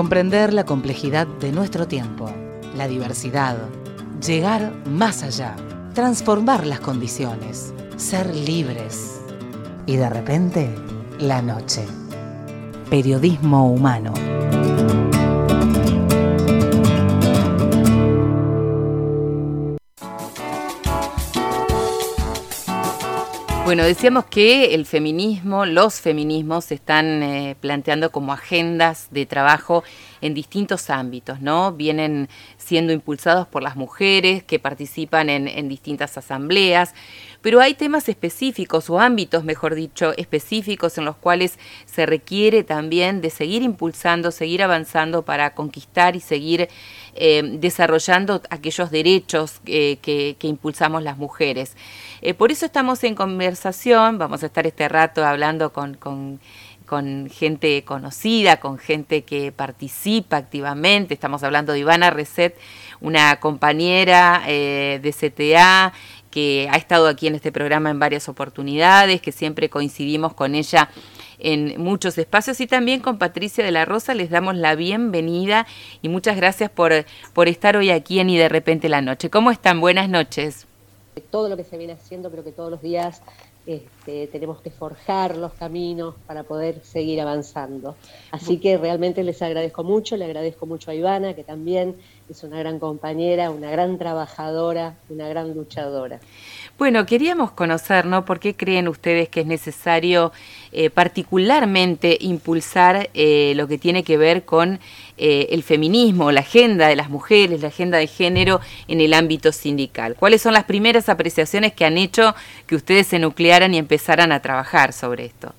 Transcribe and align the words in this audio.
Comprender 0.00 0.54
la 0.54 0.64
complejidad 0.64 1.26
de 1.26 1.52
nuestro 1.52 1.86
tiempo, 1.86 2.32
la 2.74 2.88
diversidad, 2.88 3.58
llegar 4.24 4.72
más 4.86 5.22
allá, 5.22 5.54
transformar 5.92 6.66
las 6.66 6.80
condiciones, 6.80 7.74
ser 7.98 8.34
libres. 8.34 9.20
Y 9.84 9.96
de 9.96 10.08
repente, 10.08 10.74
la 11.18 11.42
noche. 11.42 11.84
Periodismo 12.88 13.70
humano. 13.70 14.14
Bueno, 23.70 23.84
decíamos 23.84 24.24
que 24.24 24.74
el 24.74 24.84
feminismo, 24.84 25.64
los 25.64 26.00
feminismos 26.00 26.64
se 26.64 26.74
están 26.74 27.22
eh, 27.22 27.54
planteando 27.60 28.10
como 28.10 28.32
agendas 28.32 29.06
de 29.12 29.26
trabajo 29.26 29.84
en 30.20 30.34
distintos 30.34 30.90
ámbitos, 30.90 31.40
¿no? 31.40 31.70
Vienen 31.70 32.28
siendo 32.56 32.92
impulsados 32.92 33.46
por 33.46 33.62
las 33.62 33.76
mujeres 33.76 34.42
que 34.42 34.58
participan 34.58 35.30
en, 35.30 35.46
en 35.46 35.68
distintas 35.68 36.18
asambleas, 36.18 36.94
pero 37.42 37.60
hay 37.60 37.74
temas 37.74 38.08
específicos 38.08 38.90
o 38.90 38.98
ámbitos, 38.98 39.44
mejor 39.44 39.76
dicho, 39.76 40.14
específicos 40.16 40.98
en 40.98 41.04
los 41.04 41.14
cuales 41.14 41.56
se 41.86 42.06
requiere 42.06 42.64
también 42.64 43.20
de 43.20 43.30
seguir 43.30 43.62
impulsando, 43.62 44.32
seguir 44.32 44.64
avanzando 44.64 45.24
para 45.24 45.54
conquistar 45.54 46.16
y 46.16 46.20
seguir 46.20 46.68
eh, 47.14 47.42
desarrollando 47.44 48.40
aquellos 48.50 48.90
derechos 48.90 49.60
eh, 49.66 49.98
que, 50.02 50.36
impulsamos 50.42 51.02
las 51.02 51.16
mujeres. 51.18 51.76
Eh, 52.22 52.34
por 52.34 52.52
eso 52.52 52.66
estamos 52.66 53.02
en 53.04 53.14
conversación, 53.14 54.18
vamos 54.18 54.42
a 54.42 54.46
estar 54.46 54.66
este 54.66 54.88
rato 54.88 55.24
hablando 55.24 55.72
con, 55.72 55.94
con 55.94 57.30
gente 57.30 57.82
conocida, 57.84 58.58
con 58.58 58.78
gente 58.78 59.22
que 59.22 59.52
participa 59.52 60.36
activamente. 60.36 61.14
Estamos 61.14 61.42
hablando 61.42 61.72
de 61.72 61.80
Ivana 61.80 62.10
Reset, 62.10 62.56
una 63.00 63.40
compañera 63.40 64.42
de 64.46 65.14
CTA 65.18 65.92
que 66.30 66.68
ha 66.70 66.76
estado 66.76 67.08
aquí 67.08 67.26
en 67.26 67.34
este 67.34 67.52
programa 67.52 67.90
en 67.90 67.98
varias 67.98 68.28
oportunidades, 68.28 69.20
que 69.20 69.32
siempre 69.32 69.68
coincidimos 69.68 70.34
con 70.34 70.54
ella 70.54 70.90
en 71.40 71.80
muchos 71.80 72.16
espacios 72.18 72.60
y 72.60 72.66
también 72.66 73.00
con 73.00 73.18
Patricia 73.18 73.64
de 73.64 73.72
la 73.72 73.84
Rosa 73.84 74.14
les 74.14 74.30
damos 74.30 74.56
la 74.56 74.74
bienvenida 74.74 75.66
y 76.02 76.08
muchas 76.08 76.36
gracias 76.36 76.70
por, 76.70 76.92
por 77.32 77.48
estar 77.48 77.76
hoy 77.76 77.90
aquí 77.90 78.20
en 78.20 78.30
Y 78.30 78.38
de 78.38 78.48
repente 78.48 78.88
la 78.88 79.00
noche. 79.00 79.30
¿Cómo 79.30 79.50
están? 79.50 79.80
Buenas 79.80 80.08
noches. 80.08 80.66
Todo 81.30 81.48
lo 81.48 81.56
que 81.56 81.64
se 81.64 81.76
viene 81.76 81.94
haciendo, 81.94 82.30
creo 82.30 82.44
que 82.44 82.52
todos 82.52 82.70
los 82.70 82.82
días 82.82 83.22
este, 83.66 84.26
tenemos 84.28 84.60
que 84.62 84.70
forjar 84.70 85.36
los 85.36 85.52
caminos 85.52 86.14
para 86.26 86.44
poder 86.44 86.80
seguir 86.82 87.20
avanzando. 87.20 87.94
Así 88.30 88.58
que 88.58 88.78
realmente 88.78 89.22
les 89.22 89.42
agradezco 89.42 89.84
mucho, 89.84 90.16
le 90.16 90.24
agradezco 90.24 90.66
mucho 90.66 90.90
a 90.90 90.94
Ivana, 90.94 91.34
que 91.34 91.44
también 91.44 91.94
es 92.28 92.42
una 92.42 92.58
gran 92.58 92.78
compañera, 92.78 93.50
una 93.50 93.70
gran 93.70 93.98
trabajadora, 93.98 94.96
una 95.08 95.28
gran 95.28 95.54
luchadora. 95.54 96.20
Bueno, 96.80 97.04
queríamos 97.04 97.50
conocer, 97.50 98.06
¿no? 98.06 98.24
¿Por 98.24 98.40
qué 98.40 98.56
creen 98.56 98.88
ustedes 98.88 99.28
que 99.28 99.40
es 99.40 99.46
necesario 99.46 100.32
eh, 100.72 100.88
particularmente 100.88 102.16
impulsar 102.18 103.10
eh, 103.12 103.52
lo 103.54 103.68
que 103.68 103.76
tiene 103.76 104.02
que 104.02 104.16
ver 104.16 104.46
con 104.46 104.80
eh, 105.18 105.48
el 105.50 105.62
feminismo, 105.62 106.32
la 106.32 106.40
agenda 106.40 106.88
de 106.88 106.96
las 106.96 107.10
mujeres, 107.10 107.60
la 107.60 107.68
agenda 107.68 107.98
de 107.98 108.06
género 108.06 108.62
en 108.88 109.02
el 109.02 109.12
ámbito 109.12 109.52
sindical? 109.52 110.14
¿Cuáles 110.14 110.40
son 110.40 110.54
las 110.54 110.64
primeras 110.64 111.10
apreciaciones 111.10 111.74
que 111.74 111.84
han 111.84 111.98
hecho 111.98 112.34
que 112.66 112.76
ustedes 112.76 113.08
se 113.08 113.18
nuclearan 113.18 113.74
y 113.74 113.76
empezaran 113.76 114.32
a 114.32 114.40
trabajar 114.40 114.94
sobre 114.94 115.26
esto? 115.26 115.52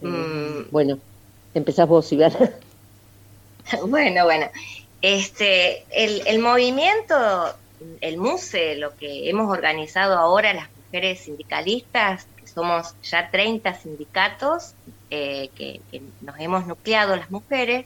Mm. 0.00 0.70
Bueno, 0.70 0.98
empezás 1.52 1.86
vos, 1.86 2.10
Ivana. 2.10 2.34
bueno, 3.86 4.24
bueno. 4.24 4.46
Este, 5.06 5.84
el, 5.90 6.38
movimiento, 6.38 7.54
el 8.00 8.16
MUSE, 8.16 8.76
lo 8.76 8.96
que 8.96 9.28
hemos 9.28 9.50
organizado 9.52 10.16
ahora 10.16 10.54
las 10.54 10.70
mujeres 10.78 11.20
sindicalistas, 11.20 12.26
que 12.38 12.46
somos 12.46 12.94
ya 13.02 13.30
30 13.30 13.74
sindicatos 13.74 14.72
eh, 15.10 15.50
que, 15.56 15.82
nos 16.22 16.40
hemos 16.40 16.66
nucleado 16.66 17.16
las 17.16 17.30
mujeres, 17.30 17.84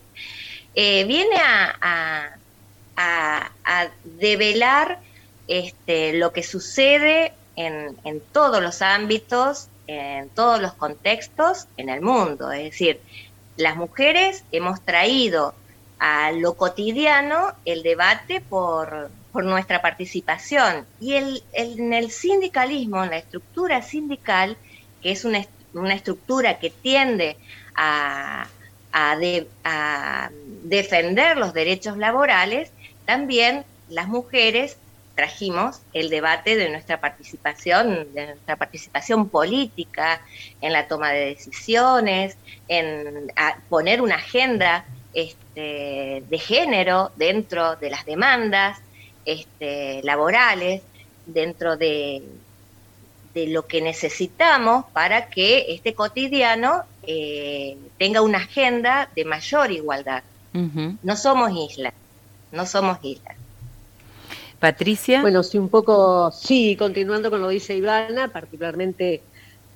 eh, 0.77 1.03
viene 1.07 1.35
a, 1.41 2.37
develar 4.05 5.01
este, 5.49 6.13
lo 6.13 6.33
que 6.33 6.45
sucede 6.45 7.33
en, 7.57 7.97
en 8.05 8.21
todos 8.21 8.63
los 8.63 8.81
ámbitos, 8.81 9.67
en 9.89 10.29
todos 10.29 10.61
los 10.61 10.73
contextos 10.75 11.67
en 11.79 11.89
el 11.89 12.01
mundo. 12.01 12.53
Es 12.53 12.63
decir, 12.63 13.01
las 13.57 13.75
mujeres 13.75 14.45
hemos 14.53 14.81
traído 14.83 15.57
a 15.99 16.33
lo 16.33 16.55
cotidiano 16.55 17.53
el 17.65 17.83
debate 17.83 18.41
por, 18.41 19.11
nuestra 19.35 19.81
participación. 19.81 20.85
Y 21.01 21.15
el, 21.15 21.45
en 21.53 21.93
el 21.93 22.11
sindicalismo, 22.11 23.05
en 23.05 23.11
la 23.11 23.19
estructura 23.19 23.83
sindical, 23.83 24.57
que 25.01 25.13
es 25.13 25.25
una, 25.25 25.47
estructura 25.95 26.59
que 26.59 26.71
tiende 26.71 27.37
a, 27.77 28.49
a, 28.93 30.31
defender 30.65 31.37
los 31.37 31.55
derechos 31.55 31.97
laborales, 31.99 32.73
también 33.05 33.65
las 33.89 34.09
mujeres 34.09 34.77
trajimos 35.15 35.83
el 35.93 36.11
debate 36.11 36.57
de 36.57 36.69
nuestra 36.71 37.01
participación, 37.01 38.13
de 38.15 38.27
nuestra 38.27 38.57
participación 38.57 39.29
política 39.29 40.21
en 40.61 40.73
la 40.73 40.89
toma 40.89 41.11
de 41.11 41.27
decisiones, 41.27 42.37
en 42.67 43.31
poner 43.69 44.03
una 44.03 44.17
agenda 44.17 44.85
este, 45.21 46.23
de 46.29 46.39
género 46.39 47.11
dentro 47.17 47.77
de 47.77 47.91
las 47.91 48.05
demandas 48.05 48.79
este, 49.25 50.01
laborales, 50.05 50.83
dentro 51.27 51.77
de, 51.77 52.23
de, 53.35 53.47
lo 53.49 53.67
que 53.67 53.81
necesitamos 53.81 54.85
para 54.93 55.29
que 55.29 55.67
este 55.69 55.95
cotidiano 55.95 56.85
eh, 57.03 57.77
tenga 57.99 58.23
una 58.23 58.39
agenda 58.39 59.11
de 59.15 59.25
mayor 59.25 59.71
igualdad. 59.73 60.23
No 61.03 61.17
somos 61.17 61.53
islas, 61.53 61.95
no 62.51 62.67
somos 62.67 62.99
islas. 63.03 63.37
Patricia. 64.59 65.21
Bueno, 65.21 65.45
sí, 65.45 65.57
un 65.57 65.69
poco, 65.69 66.33
sí, 66.33 66.75
continuando 66.77 67.31
con 67.31 67.41
lo 67.41 67.49
que 67.49 67.55
dice 67.55 67.77
Ivana, 67.77 68.29
particularmente 68.29 69.23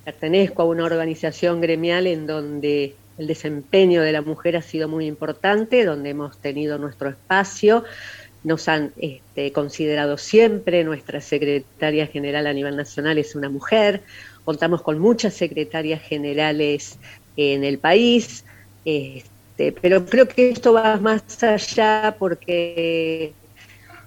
pertenezco 0.03 0.63
a 0.63 0.65
una 0.65 0.83
organización 0.83 1.61
gremial 1.61 2.07
en 2.07 2.27
donde 2.27 2.95
el 3.17 3.27
desempeño 3.27 4.01
de 4.01 4.11
la 4.11 4.21
mujer 4.21 4.55
ha 4.57 4.61
sido 4.61 4.87
muy 4.87 5.05
importante, 5.05 5.85
donde 5.85 6.09
hemos 6.11 6.37
tenido 6.37 6.77
nuestro 6.77 7.09
espacio. 7.09 7.83
Nos 8.43 8.67
han 8.67 8.91
este, 8.97 9.51
considerado 9.51 10.17
siempre, 10.17 10.83
nuestra 10.83 11.21
secretaria 11.21 12.07
general 12.07 12.47
a 12.47 12.53
nivel 12.53 12.75
nacional 12.75 13.17
es 13.17 13.35
una 13.35 13.49
mujer, 13.49 14.01
contamos 14.43 14.81
con 14.81 14.99
muchas 14.99 15.33
secretarias 15.33 16.01
generales 16.01 16.97
en 17.37 17.63
el 17.63 17.79
país, 17.79 18.43
este, 18.83 19.71
pero 19.71 20.05
creo 20.05 20.27
que 20.27 20.49
esto 20.49 20.73
va 20.73 20.97
más 20.97 21.41
allá 21.43 22.15
porque 22.19 23.33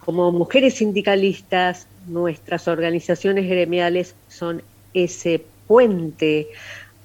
como 0.00 0.30
mujeres 0.30 0.74
sindicalistas, 0.74 1.88
nuestras 2.06 2.68
organizaciones 2.68 3.48
gremiales 3.48 4.14
son 4.28 4.62
ese 4.94 5.42
puente 5.66 6.48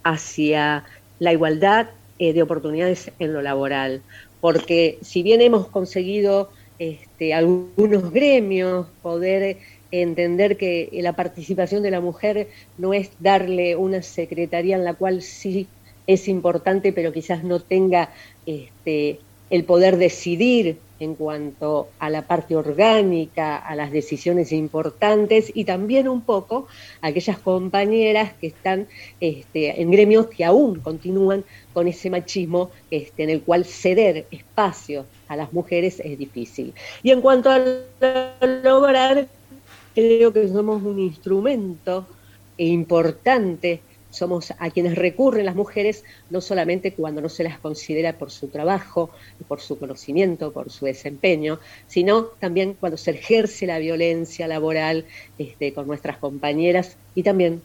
hacia 0.04 0.84
la 1.22 1.32
igualdad 1.32 1.92
eh, 2.18 2.34
de 2.34 2.42
oportunidades 2.42 3.12
en 3.20 3.32
lo 3.32 3.44
laboral. 3.44 4.02
Porque 4.42 4.98
si 5.04 5.22
bien 5.22 5.40
hemos 5.40 5.68
conseguido 5.68 6.50
este, 6.80 7.36
algunos 7.36 8.12
gremios 8.12 8.88
poder 9.04 9.58
entender 9.92 10.58
que 10.58 10.90
la 10.94 11.14
participación 11.14 11.84
de 11.84 11.92
la 11.92 12.02
mujer 12.02 12.48
no 12.80 12.96
es 12.96 13.12
darle 13.20 13.76
una 13.76 14.02
secretaría 14.02 14.76
en 14.76 14.84
la 14.84 14.96
cual 14.96 15.22
sí 15.22 15.68
es 16.08 16.28
importante, 16.28 16.92
pero 16.92 17.14
quizás 17.14 17.44
no 17.44 17.60
tenga 17.60 18.10
este, 18.48 19.20
el 19.52 19.66
poder 19.66 19.98
decidir 19.98 20.78
en 21.02 21.16
cuanto 21.16 21.90
a 22.00 22.10
la 22.10 22.22
parte 22.22 22.56
orgánica, 22.56 23.58
a 23.58 23.76
las 23.76 23.92
decisiones 23.92 24.52
importantes 24.52 25.52
y 25.54 25.66
también 25.66 26.08
un 26.08 26.22
poco 26.22 26.68
a 27.02 27.08
aquellas 27.08 27.38
compañeras 27.40 28.34
que 28.40 28.48
están 28.48 28.88
este, 29.20 29.82
en 29.82 29.92
gremios 29.92 30.28
que 30.28 30.46
aún 30.46 30.80
continúan 30.80 31.44
con 31.74 31.88
ese 31.88 32.10
machismo 32.10 32.72
este, 32.92 33.24
en 33.24 33.30
el 33.30 33.42
cual 33.42 33.66
ceder 33.66 34.26
espacio 34.32 35.06
a 35.28 35.36
las 35.36 35.52
mujeres 35.52 36.00
es 36.00 36.18
difícil. 36.18 36.74
Y 37.04 37.12
en 37.12 37.20
cuanto 37.20 37.50
a 37.50 37.60
lograr, 38.64 39.28
creo 39.94 40.32
que 40.32 40.48
somos 40.48 40.82
un 40.84 41.00
instrumento 41.00 42.08
importante 42.58 43.82
somos 44.12 44.54
a 44.60 44.70
quienes 44.70 44.96
recurren 44.96 45.46
las 45.46 45.56
mujeres 45.56 46.04
no 46.30 46.42
solamente 46.42 46.94
cuando 46.94 47.22
no 47.22 47.30
se 47.30 47.44
las 47.44 47.60
considera 47.60 48.18
por 48.18 48.30
su 48.30 48.50
trabajo, 48.50 49.10
por 49.48 49.60
su 49.60 49.80
conocimiento, 49.80 50.52
por 50.52 50.70
su 50.70 50.86
desempeño, 50.86 51.60
sino 51.88 52.26
también 52.40 52.76
cuando 52.80 52.98
se 52.98 53.12
ejerce 53.12 53.66
la 53.66 53.80
violencia 53.80 54.48
laboral 54.48 55.06
este, 55.38 55.74
con 55.74 55.88
nuestras 55.88 56.18
compañeras 56.18 56.98
y 57.16 57.24
también 57.24 57.62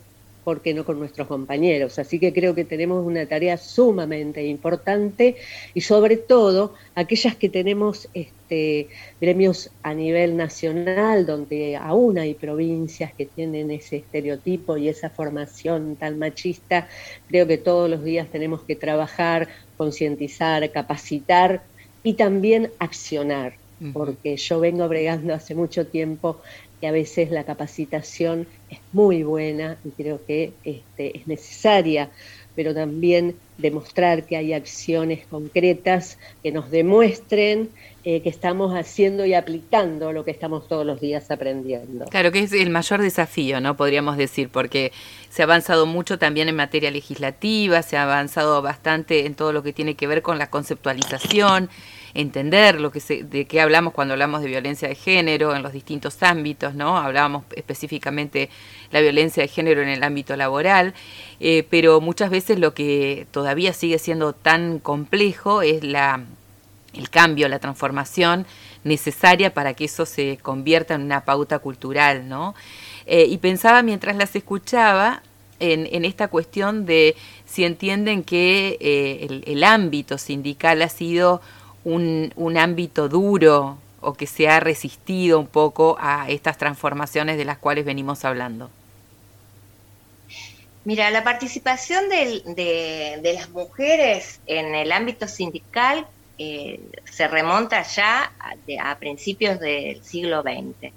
¿por 0.46 0.62
qué 0.62 0.72
no 0.74 0.84
con 0.84 1.00
nuestros 1.00 1.26
compañeros? 1.26 1.98
Así 1.98 2.20
que 2.20 2.32
creo 2.32 2.54
que 2.54 2.64
tenemos 2.64 3.04
una 3.04 3.26
tarea 3.26 3.56
sumamente 3.56 4.46
importante 4.46 5.34
y 5.74 5.80
sobre 5.80 6.16
todo 6.18 6.72
aquellas 6.94 7.34
que 7.34 7.48
tenemos 7.48 8.08
este, 8.14 8.86
gremios 9.20 9.72
a 9.82 9.92
nivel 9.92 10.36
nacional, 10.36 11.26
donde 11.26 11.74
aún 11.74 12.16
hay 12.16 12.34
provincias 12.34 13.12
que 13.12 13.26
tienen 13.26 13.72
ese 13.72 13.96
estereotipo 13.96 14.76
y 14.76 14.88
esa 14.88 15.10
formación 15.10 15.96
tan 15.96 16.16
machista, 16.20 16.86
creo 17.26 17.48
que 17.48 17.58
todos 17.58 17.90
los 17.90 18.04
días 18.04 18.28
tenemos 18.28 18.62
que 18.62 18.76
trabajar, 18.76 19.48
concientizar, 19.76 20.70
capacitar 20.70 21.64
y 22.04 22.14
también 22.14 22.70
accionar 22.78 23.54
porque 23.92 24.36
yo 24.36 24.60
vengo 24.60 24.88
bregando 24.88 25.34
hace 25.34 25.54
mucho 25.54 25.86
tiempo 25.86 26.40
que 26.80 26.86
a 26.86 26.92
veces 26.92 27.30
la 27.30 27.44
capacitación 27.44 28.46
es 28.70 28.78
muy 28.92 29.22
buena 29.22 29.76
y 29.84 29.90
creo 29.90 30.24
que 30.24 30.52
este, 30.64 31.18
es 31.18 31.26
necesaria, 31.26 32.10
pero 32.54 32.74
también 32.74 33.36
demostrar 33.58 34.24
que 34.24 34.36
hay 34.36 34.52
acciones 34.52 35.26
concretas 35.26 36.18
que 36.42 36.52
nos 36.52 36.70
demuestren 36.70 37.70
eh, 38.04 38.22
que 38.22 38.28
estamos 38.28 38.72
haciendo 38.72 39.26
y 39.26 39.34
aplicando 39.34 40.12
lo 40.12 40.24
que 40.24 40.30
estamos 40.30 40.68
todos 40.68 40.86
los 40.86 41.00
días 41.00 41.30
aprendiendo. 41.30 42.04
Claro 42.06 42.30
que 42.32 42.40
es 42.40 42.52
el 42.52 42.70
mayor 42.70 43.02
desafío, 43.02 43.60
¿no? 43.60 43.76
Podríamos 43.76 44.16
decir, 44.16 44.48
porque 44.48 44.92
se 45.28 45.42
ha 45.42 45.44
avanzado 45.44 45.86
mucho 45.86 46.18
también 46.18 46.48
en 46.48 46.56
materia 46.56 46.90
legislativa, 46.90 47.82
se 47.82 47.96
ha 47.96 48.04
avanzado 48.04 48.62
bastante 48.62 49.26
en 49.26 49.34
todo 49.34 49.52
lo 49.52 49.62
que 49.62 49.72
tiene 49.72 49.94
que 49.94 50.06
ver 50.06 50.22
con 50.22 50.38
la 50.38 50.50
conceptualización 50.50 51.68
entender 52.16 52.80
lo 52.80 52.90
que 52.90 53.00
se, 53.00 53.22
de 53.22 53.44
qué 53.44 53.60
hablamos 53.60 53.92
cuando 53.92 54.14
hablamos 54.14 54.40
de 54.40 54.48
violencia 54.48 54.88
de 54.88 54.94
género 54.94 55.54
en 55.54 55.62
los 55.62 55.72
distintos 55.72 56.22
ámbitos, 56.22 56.74
¿no? 56.74 56.96
Hablábamos 56.96 57.44
específicamente 57.54 58.48
la 58.90 59.00
violencia 59.00 59.42
de 59.42 59.48
género 59.48 59.82
en 59.82 59.88
el 59.88 60.02
ámbito 60.02 60.34
laboral, 60.34 60.94
eh, 61.40 61.66
pero 61.68 62.00
muchas 62.00 62.30
veces 62.30 62.58
lo 62.58 62.72
que 62.72 63.26
todavía 63.30 63.72
sigue 63.74 63.98
siendo 63.98 64.32
tan 64.32 64.78
complejo 64.78 65.60
es 65.60 65.84
la, 65.84 66.24
el 66.94 67.10
cambio, 67.10 67.48
la 67.48 67.58
transformación 67.58 68.46
necesaria 68.82 69.52
para 69.52 69.74
que 69.74 69.84
eso 69.84 70.06
se 70.06 70.38
convierta 70.40 70.94
en 70.94 71.02
una 71.02 71.24
pauta 71.24 71.58
cultural, 71.58 72.28
¿no? 72.28 72.54
Eh, 73.04 73.26
y 73.28 73.36
pensaba 73.38 73.82
mientras 73.82 74.16
las 74.16 74.34
escuchaba 74.34 75.22
en, 75.60 75.86
en, 75.92 76.04
esta 76.04 76.28
cuestión 76.28 76.86
de 76.86 77.14
si 77.44 77.64
entienden 77.64 78.22
que 78.22 78.78
eh, 78.80 79.26
el, 79.28 79.44
el, 79.46 79.64
ámbito 79.64 80.18
sindical 80.18 80.82
ha 80.82 80.88
sido 80.88 81.40
un, 81.86 82.32
un 82.34 82.58
ámbito 82.58 83.08
duro 83.08 83.78
o 84.00 84.14
que 84.14 84.26
se 84.26 84.48
ha 84.48 84.58
resistido 84.58 85.38
un 85.38 85.46
poco 85.46 85.96
a 86.00 86.28
estas 86.28 86.58
transformaciones 86.58 87.38
de 87.38 87.44
las 87.44 87.58
cuales 87.58 87.84
venimos 87.84 88.24
hablando? 88.24 88.70
Mira, 90.84 91.10
la 91.10 91.22
participación 91.22 92.08
de, 92.08 92.42
de, 93.22 93.32
las 93.34 93.50
mujeres 93.50 94.40
en 94.46 94.74
el 94.74 94.90
ámbito 94.90 95.28
sindical 95.28 96.06
eh, 96.38 96.80
se 97.04 97.28
remonta 97.28 97.82
ya 97.82 98.32
a, 98.80 98.94
principios 98.96 99.60
del 99.60 100.02
siglo 100.02 100.42
XX. 100.42 100.92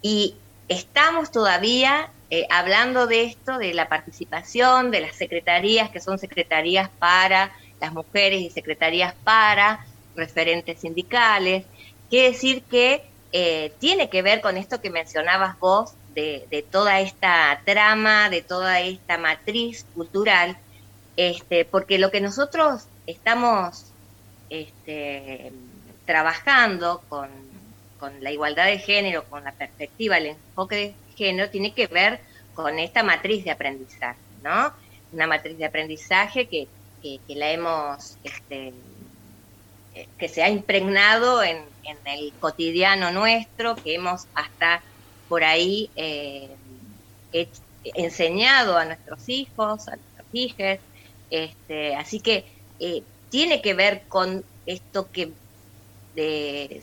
Y 0.00 0.34
estamos 0.68 1.30
todavía 1.30 2.10
eh, 2.30 2.46
hablando 2.50 3.06
de 3.06 3.24
esto, 3.24 3.58
de 3.58 3.74
la 3.74 3.88
participación 3.88 4.90
de 4.90 5.00
las 5.00 5.14
secretarías, 5.14 5.90
que 5.90 6.00
son 6.00 6.18
secretarías 6.18 6.88
para 6.98 7.52
las 7.80 7.92
mujeres 7.92 8.40
y 8.40 8.50
secretarías 8.50 9.14
para 9.24 9.84
referentes 10.16 10.80
sindicales. 10.80 11.64
Quiere 12.08 12.32
decir 12.32 12.62
que 12.62 13.04
eh, 13.32 13.72
tiene 13.78 14.08
que 14.08 14.22
ver 14.22 14.40
con 14.40 14.56
esto 14.56 14.80
que 14.80 14.90
mencionabas 14.90 15.58
vos, 15.58 15.92
de, 16.14 16.64
toda 16.70 17.00
esta 17.00 17.60
trama, 17.66 18.30
de 18.30 18.40
toda 18.40 18.80
esta 18.80 19.18
matriz 19.18 19.84
cultural, 19.94 20.56
este, 21.16 21.66
porque 21.66 21.98
lo 21.98 22.10
que 22.10 22.22
nosotros 22.22 22.84
estamos 23.06 23.84
este, 24.48 25.52
trabajando 26.06 27.02
con, 27.10 27.28
con 28.00 28.12
la 28.22 28.32
igualdad 28.32 28.66
de 28.66 28.78
género, 28.78 29.24
con 29.24 29.44
la 29.44 29.52
perspectiva, 29.52 30.16
el 30.16 30.26
enfoque 30.26 30.76
de 30.76 30.94
género, 31.16 31.50
tiene 31.50 31.74
que 31.74 31.86
ver 31.86 32.20
con 32.54 32.78
esta 32.78 33.02
matriz 33.02 33.44
de 33.44 33.50
aprendizaje, 33.50 34.18
¿no? 34.42 34.72
Una 35.12 35.26
matriz 35.26 35.58
de 35.58 35.66
aprendizaje 35.66 36.46
que, 36.46 36.66
que, 37.02 37.20
que 37.26 37.36
la 37.36 37.50
hemos 37.50 38.16
este, 38.24 38.72
que 40.18 40.28
se 40.28 40.42
ha 40.42 40.48
impregnado 40.48 41.42
en, 41.42 41.64
el 42.04 42.32
cotidiano 42.40 43.12
nuestro, 43.12 43.76
que 43.76 43.94
hemos 43.94 44.26
hasta 44.34 44.82
por 45.28 45.44
ahí 45.44 45.90
eh, 45.94 46.56
enseñado 47.94 48.76
a 48.76 48.84
nuestros 48.84 49.28
hijos, 49.28 49.86
a 49.88 49.96
nuestros 49.96 50.26
hijas. 50.32 50.80
Este, 51.30 51.94
así 51.94 52.20
que 52.20 52.44
eh, 52.78 53.02
tiene 53.28 53.62
que 53.62 53.74
ver 53.74 54.06
con 54.08 54.44
esto 54.64 55.10
que 55.10 55.34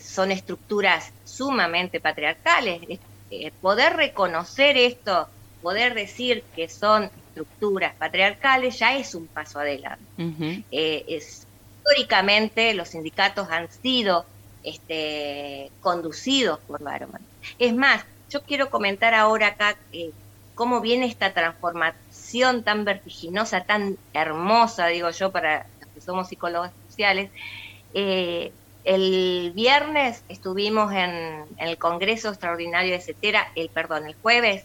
son 0.00 0.30
estructuras 0.30 1.12
sumamente 1.24 2.00
patriarcales. 2.00 2.80
Eh, 3.30 3.50
poder 3.60 3.94
reconocer 3.94 4.76
esto, 4.76 5.28
poder 5.60 5.94
decir 5.94 6.44
que 6.54 6.68
son 6.68 7.10
estructuras 7.28 7.94
patriarcales 7.96 8.78
ya 8.78 8.96
es 8.96 9.14
un 9.14 9.26
paso 9.26 9.58
adelante. 9.58 10.04
es, 10.70 11.43
históricamente 11.84 12.74
los 12.74 12.88
sindicatos 12.88 13.50
han 13.50 13.70
sido 13.70 14.24
este, 14.62 15.70
conducidos 15.80 16.58
por 16.60 16.82
varones. 16.82 17.20
Es 17.58 17.74
más, 17.74 18.04
yo 18.30 18.42
quiero 18.42 18.70
comentar 18.70 19.14
ahora 19.14 19.48
acá 19.48 19.76
eh, 19.92 20.10
cómo 20.54 20.80
viene 20.80 21.06
esta 21.06 21.34
transformación 21.34 22.62
tan 22.62 22.84
vertiginosa, 22.84 23.64
tan 23.64 23.98
hermosa, 24.14 24.86
digo 24.86 25.10
yo, 25.10 25.30
para 25.30 25.66
los 25.80 25.88
que 25.90 26.00
somos 26.00 26.28
psicólogos 26.28 26.70
sociales. 26.88 27.30
Eh, 27.92 28.52
el 28.84 29.52
viernes 29.54 30.22
estuvimos 30.28 30.92
en, 30.92 31.44
el 31.58 31.78
Congreso 31.78 32.30
Extraordinario 32.30 32.92
de 32.92 33.00
CETERA, 33.00 33.50
el 33.54 33.68
perdón, 33.68 34.06
el 34.06 34.14
jueves 34.14 34.64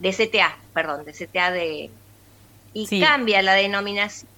de 0.00 0.10
CTA, 0.12 0.56
perdón, 0.74 1.04
de 1.04 1.12
CTA 1.12 1.50
de 1.52 1.90
y 2.74 3.00
cambia 3.00 3.40
la 3.40 3.54
denominación 3.54 4.28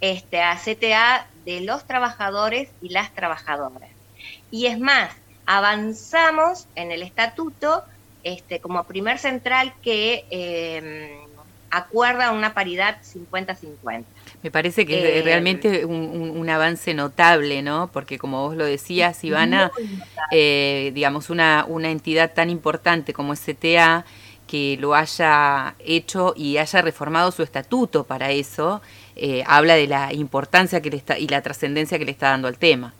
este, 0.00 0.40
a 0.40 0.56
CTA 0.56 1.26
de 1.46 1.62
los 1.62 1.86
trabajadores 1.86 2.68
y 2.82 2.90
las 2.90 3.14
trabajadoras. 3.14 3.88
Y 4.50 4.66
es 4.66 4.78
más, 4.78 5.10
avanzamos 5.46 6.66
en 6.74 6.92
el 6.92 7.02
estatuto 7.02 7.84
este, 8.24 8.58
como 8.58 8.84
primer 8.84 9.18
central 9.18 9.72
que 9.82 10.26
eh, 10.30 11.16
acuerda 11.70 12.32
una 12.32 12.52
paridad 12.52 12.98
50-50. 13.02 14.04
Me 14.42 14.50
parece 14.50 14.84
que 14.84 14.98
es 14.98 15.20
eh, 15.20 15.22
realmente 15.22 15.84
un, 15.84 16.48
avance 16.50 16.94
notable, 16.94 17.62
¿no? 17.62 17.90
Porque 17.92 18.18
como 18.18 18.46
vos 18.46 18.56
lo 18.56 18.64
decías, 18.64 19.22
Ivana, 19.24 19.70
eh, 20.30 20.90
digamos, 20.94 21.30
una, 21.30 21.64
una 21.68 21.90
entidad 21.90 22.34
tan 22.34 22.50
importante 22.50 23.12
como 23.12 23.34
STA 23.34 24.04
que 24.46 24.76
lo 24.80 24.94
haya 24.94 25.74
hecho 25.80 26.34
y 26.36 26.58
haya 26.58 26.82
reformado 26.82 27.32
su 27.32 27.42
estatuto 27.42 28.04
para 28.04 28.30
eso, 28.30 28.80
eh, 29.18 29.42
habla 29.46 29.76
de 29.76 29.86
la 29.86 30.12
importancia 30.12 30.82
que 30.82 30.90
le 30.90 30.98
está 30.98 31.18
y 31.18 31.26
la 31.26 31.40
trascendencia 31.40 31.98
que 31.98 32.04
le 32.04 32.10
está 32.10 32.28
dando 32.28 32.48
al 32.48 32.58
tema. 32.58 32.92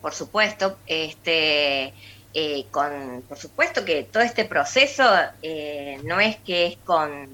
Por 0.00 0.14
supuesto, 0.14 0.78
este, 0.86 1.92
eh, 2.32 2.64
con, 2.70 3.22
por 3.28 3.36
supuesto 3.36 3.84
que 3.84 4.04
todo 4.04 4.22
este 4.22 4.46
proceso 4.46 5.04
eh, 5.42 6.00
no 6.04 6.18
es 6.18 6.36
que 6.36 6.66
es 6.66 6.78
con 6.78 7.28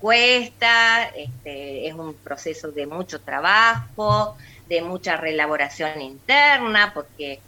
cuesta, 0.00 1.06
este, 1.08 1.88
es 1.88 1.94
un 1.94 2.14
proceso 2.14 2.70
de 2.70 2.86
mucho 2.86 3.20
trabajo, 3.20 4.36
de 4.68 4.80
mucha 4.80 5.16
relaboración 5.16 6.00
interna, 6.00 6.92
porque 6.94 7.40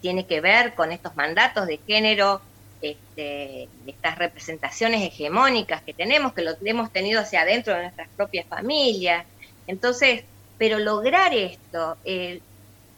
tiene 0.00 0.26
que 0.26 0.40
ver 0.40 0.74
con 0.74 0.90
estos 0.90 1.14
mandatos 1.14 1.68
de 1.68 1.78
género 1.86 2.40
este, 2.82 3.68
estas 3.86 4.18
representaciones 4.18 5.02
hegemónicas 5.02 5.82
que 5.82 5.94
tenemos, 5.94 6.32
que 6.32 6.42
lo 6.42 6.52
hemos 6.64 6.92
tenido 6.92 7.20
hacia 7.20 7.42
adentro 7.42 7.74
de 7.74 7.82
nuestras 7.82 8.08
propias 8.16 8.46
familias. 8.46 9.26
Entonces, 9.66 10.24
pero 10.58 10.78
lograr 10.78 11.34
esto, 11.34 11.96
eh, 12.04 12.40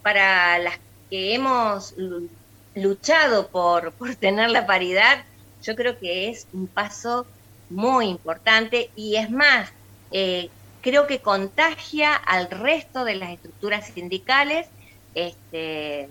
para 0.03 0.59
las 0.59 0.79
que 1.11 1.35
hemos 1.35 1.95
luchado 2.75 3.49
por, 3.49 3.93
por 3.93 4.15
tener 4.17 4.51
la 4.51 4.67
paridad, 4.67 5.25
yo 5.62 5.77
creo 5.77 5.99
que 5.99 6.29
es 6.29 6.47
un 6.53 6.67
paso 6.67 7.27
muy 7.71 8.09
importante 8.09 8.91
y 8.97 9.17
es 9.17 9.31
más, 9.31 9.71
eh, 10.11 10.51
creo 10.81 11.07
que 11.07 11.21
contagia 11.21 12.15
al 12.15 12.51
resto 12.51 13.05
de 13.05 13.15
las 13.15 13.31
estructuras 13.31 13.87
sindicales 13.87 14.67
este, 15.15 16.09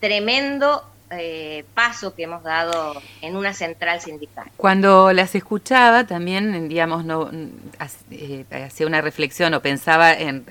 tremendo 0.00 0.89
eh, 1.10 1.64
paso 1.74 2.14
que 2.14 2.22
hemos 2.22 2.44
dado 2.44 3.00
en 3.20 3.36
una 3.36 3.52
central 3.52 4.00
sindical. 4.00 4.48
Cuando 4.56 5.12
las 5.12 5.34
escuchaba 5.34 6.06
también, 6.06 6.68
digamos, 6.68 7.04
no 7.04 7.30
eh, 8.10 8.44
hacía 8.50 8.86
una 8.86 9.00
reflexión 9.00 9.52
o 9.54 9.60
pensaba 9.60 10.12
en, 10.12 10.44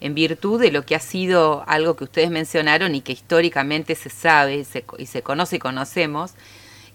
en, 0.00 0.14
virtud 0.14 0.60
de 0.60 0.70
lo 0.70 0.84
que 0.84 0.94
ha 0.94 1.00
sido 1.00 1.64
algo 1.66 1.96
que 1.96 2.04
ustedes 2.04 2.30
mencionaron 2.30 2.94
y 2.94 3.00
que 3.00 3.12
históricamente 3.12 3.94
se 3.94 4.10
sabe 4.10 4.64
y 4.98 5.06
se 5.06 5.22
conoce 5.22 5.56
y 5.56 5.58
conocemos, 5.58 6.34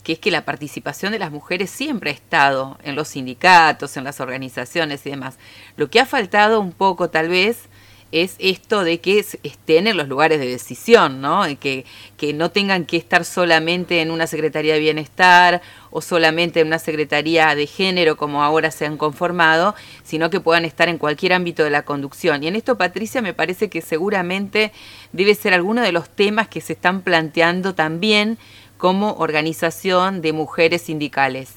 que 0.04 0.14
es 0.14 0.20
que 0.20 0.32
la 0.32 0.46
participación 0.46 1.12
de 1.12 1.20
las 1.20 1.32
mujeres 1.32 1.70
siempre 1.70 2.12
ha 2.12 2.14
estado 2.14 2.78
en 2.84 2.96
los 2.96 3.10
sindicatos, 3.10 3.98
en 3.98 4.04
las 4.04 4.20
organizaciones 4.20 5.06
y 5.06 5.10
demás. 5.10 5.38
Lo 5.78 5.90
que 5.90 6.00
ha 6.00 6.06
faltado 6.06 6.62
un 6.62 6.72
poco 6.72 7.10
tal 7.10 7.28
vez 7.28 7.68
es 8.12 8.36
esto 8.40 8.84
de 8.84 9.00
que 9.00 9.26
estén 9.44 9.88
en 9.88 9.96
los 9.96 10.08
lugares 10.08 10.40
de 10.40 10.48
decisión, 10.48 11.22
¿no? 11.22 11.44
Que, 11.60 11.86
que 12.18 12.34
no 12.34 12.52
tengan 12.52 12.86
que 12.86 12.98
estar 12.98 13.24
solamente 13.24 14.02
en 14.02 14.12
una 14.12 14.28
Secretaría 14.28 14.74
de 14.74 14.80
Bienestar 14.80 15.62
o 15.92 16.02
solamente 16.02 16.60
en 16.60 16.68
una 16.68 16.80
Secretaría 16.80 17.56
de 17.56 17.68
Género 17.68 18.18
como 18.18 18.44
ahora 18.44 18.72
se 18.72 18.86
han 18.86 18.98
conformado, 18.98 19.76
sino 20.04 20.30
que 20.30 20.40
puedan 20.42 20.66
estar 20.66 20.90
en 20.90 20.98
cualquier 20.98 21.34
ámbito 21.34 21.64
de 21.64 21.70
la 21.70 21.84
conducción. 21.84 22.44
Y 22.44 22.48
en 22.48 22.56
esto, 22.56 22.78
Patricia, 22.78 23.22
me 23.22 23.34
parece 23.34 23.70
que 23.70 23.82
seguramente 23.82 24.72
debe 25.14 25.34
ser 25.36 25.54
alguno 25.54 25.82
de 25.82 25.92
los 25.92 26.10
temas 26.10 26.48
que 26.48 26.62
se 26.62 26.74
están 26.74 27.02
planteando 27.02 27.76
también 27.76 28.38
como 28.78 29.14
organización 29.14 30.22
de 30.22 30.34
mujeres 30.34 30.82
sindicales. 30.82 31.54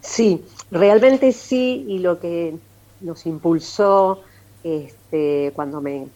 Sí, 0.00 0.42
realmente 0.70 1.32
sí, 1.32 1.84
y 1.88 1.98
lo 1.98 2.20
que 2.20 2.54
nos 3.00 3.26
impulsó 3.26 4.22
este, 4.62 5.52
cuando 5.54 5.80
me, 5.80 6.06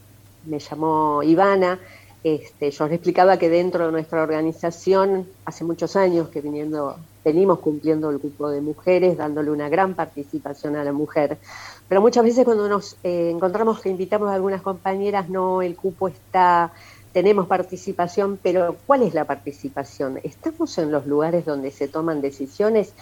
llamó 0.47 1.23
Ivana, 1.23 1.79
este, 2.23 2.71
yo 2.71 2.89
le 2.89 2.95
explicaba 2.95 3.39
que 3.39 3.49
dentro 3.49 3.87
de 3.87 3.93
nuestra 3.93 4.23
organización, 4.23 5.27
hace 5.45 5.65
muchos 5.65 5.97
años 5.97 6.29
que 6.29 6.41
viniendo, 6.41 6.97
venimos 7.25 7.59
cumpliendo 7.59 8.11
el 8.11 8.19
grupo 8.19 8.49
de 8.49 8.61
mujeres, 8.61 9.17
dándole 9.17 9.51
una 9.51 9.69
gran 9.69 9.95
participación 9.95 10.77
a 10.77 10.85
la 10.85 10.93
mujer. 10.93 11.39
Pero 11.89 12.01
muchas 12.01 12.25
veces 12.25 12.45
cuando 12.45 12.69
nos 12.69 12.97
eh, 13.03 13.31
encontramos 13.31 13.81
que 13.81 13.91
invitamos 13.91 14.31
a 14.31 14.35
algunas 14.35 14.63
compañeras, 14.63 15.29
no, 15.29 15.61
el 15.61 15.77
cupo 15.77 16.09
está, 16.09 16.73
tenemos 17.13 17.47
participación, 17.47 18.39
pero 18.43 18.77
¿cuál 18.87 19.03
es 19.03 19.15
la 19.15 19.25
participación? 19.25 20.19
¿Estamos 20.23 20.77
en 20.79 20.91
los 20.91 21.07
lugares 21.07 21.45
donde 21.45 21.71
se 21.71 21.89
toman 21.89 22.21
decisiones? 22.21 22.93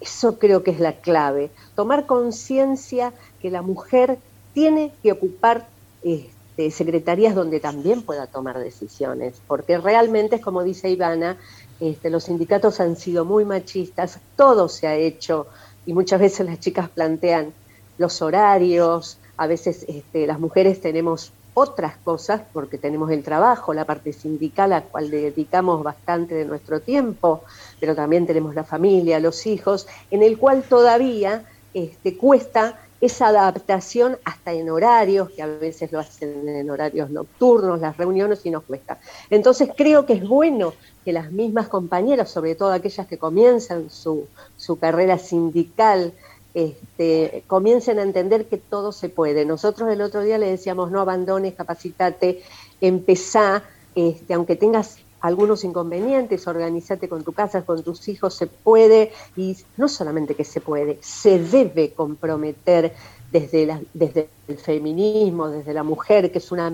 Eso 0.00 0.38
creo 0.38 0.62
que 0.62 0.70
es 0.70 0.78
la 0.78 0.92
clave, 0.92 1.50
tomar 1.74 2.06
conciencia 2.06 3.12
que 3.40 3.50
la 3.50 3.62
mujer 3.62 4.18
tiene 4.58 4.90
que 5.04 5.12
ocupar 5.12 5.68
este, 6.02 6.72
secretarías 6.72 7.32
donde 7.36 7.60
también 7.60 8.02
pueda 8.02 8.26
tomar 8.26 8.58
decisiones, 8.58 9.40
porque 9.46 9.78
realmente 9.78 10.34
es 10.34 10.42
como 10.42 10.64
dice 10.64 10.90
Ivana, 10.90 11.36
este, 11.78 12.10
los 12.10 12.24
sindicatos 12.24 12.80
han 12.80 12.96
sido 12.96 13.24
muy 13.24 13.44
machistas, 13.44 14.18
todo 14.34 14.68
se 14.68 14.88
ha 14.88 14.96
hecho 14.96 15.46
y 15.86 15.92
muchas 15.92 16.18
veces 16.18 16.44
las 16.44 16.58
chicas 16.58 16.88
plantean 16.88 17.52
los 17.98 18.20
horarios, 18.20 19.18
a 19.36 19.46
veces 19.46 19.84
este, 19.86 20.26
las 20.26 20.40
mujeres 20.40 20.80
tenemos 20.80 21.30
otras 21.54 21.96
cosas 21.98 22.40
porque 22.52 22.78
tenemos 22.78 23.12
el 23.12 23.22
trabajo, 23.22 23.72
la 23.72 23.84
parte 23.84 24.12
sindical 24.12 24.72
a 24.72 24.80
la 24.80 24.86
cual 24.86 25.08
dedicamos 25.08 25.84
bastante 25.84 26.34
de 26.34 26.46
nuestro 26.46 26.80
tiempo, 26.80 27.44
pero 27.78 27.94
también 27.94 28.26
tenemos 28.26 28.56
la 28.56 28.64
familia, 28.64 29.20
los 29.20 29.46
hijos, 29.46 29.86
en 30.10 30.24
el 30.24 30.36
cual 30.36 30.64
todavía 30.64 31.44
este, 31.74 32.16
cuesta 32.16 32.76
esa 33.00 33.28
adaptación 33.28 34.18
hasta 34.24 34.52
en 34.52 34.70
horarios, 34.70 35.30
que 35.30 35.42
a 35.42 35.46
veces 35.46 35.92
lo 35.92 36.00
hacen 36.00 36.48
en 36.48 36.68
horarios 36.70 37.10
nocturnos, 37.10 37.80
las 37.80 37.96
reuniones 37.96 38.44
y 38.44 38.50
nos 38.50 38.64
cuesta. 38.64 38.98
Entonces 39.30 39.70
creo 39.76 40.04
que 40.04 40.14
es 40.14 40.26
bueno 40.26 40.74
que 41.04 41.12
las 41.12 41.30
mismas 41.30 41.68
compañeras, 41.68 42.30
sobre 42.30 42.54
todo 42.54 42.72
aquellas 42.72 43.06
que 43.06 43.18
comienzan 43.18 43.88
su, 43.90 44.26
su 44.56 44.78
carrera 44.78 45.18
sindical, 45.18 46.12
este, 46.54 47.44
comiencen 47.46 48.00
a 48.00 48.02
entender 48.02 48.46
que 48.46 48.56
todo 48.56 48.90
se 48.90 49.08
puede. 49.08 49.44
Nosotros 49.44 49.90
el 49.90 50.00
otro 50.00 50.22
día 50.22 50.38
le 50.38 50.50
decíamos, 50.50 50.90
no 50.90 51.00
abandones, 51.00 51.54
capacitate, 51.54 52.42
empezá, 52.80 53.62
este, 53.94 54.34
aunque 54.34 54.56
tengas 54.56 54.98
algunos 55.20 55.64
inconvenientes, 55.64 56.46
organízate 56.46 57.08
con 57.08 57.24
tu 57.24 57.32
casa, 57.32 57.62
con 57.62 57.82
tus 57.82 58.08
hijos, 58.08 58.34
se 58.34 58.46
puede, 58.46 59.12
y 59.36 59.56
no 59.76 59.88
solamente 59.88 60.34
que 60.34 60.44
se 60.44 60.60
puede, 60.60 60.98
se 61.00 61.38
debe 61.38 61.92
comprometer 61.92 62.94
desde, 63.30 63.66
la, 63.66 63.80
desde 63.92 64.28
el 64.46 64.58
feminismo, 64.58 65.48
desde 65.48 65.74
la 65.74 65.82
mujer, 65.82 66.30
que 66.32 66.38
es 66.38 66.50
una, 66.52 66.72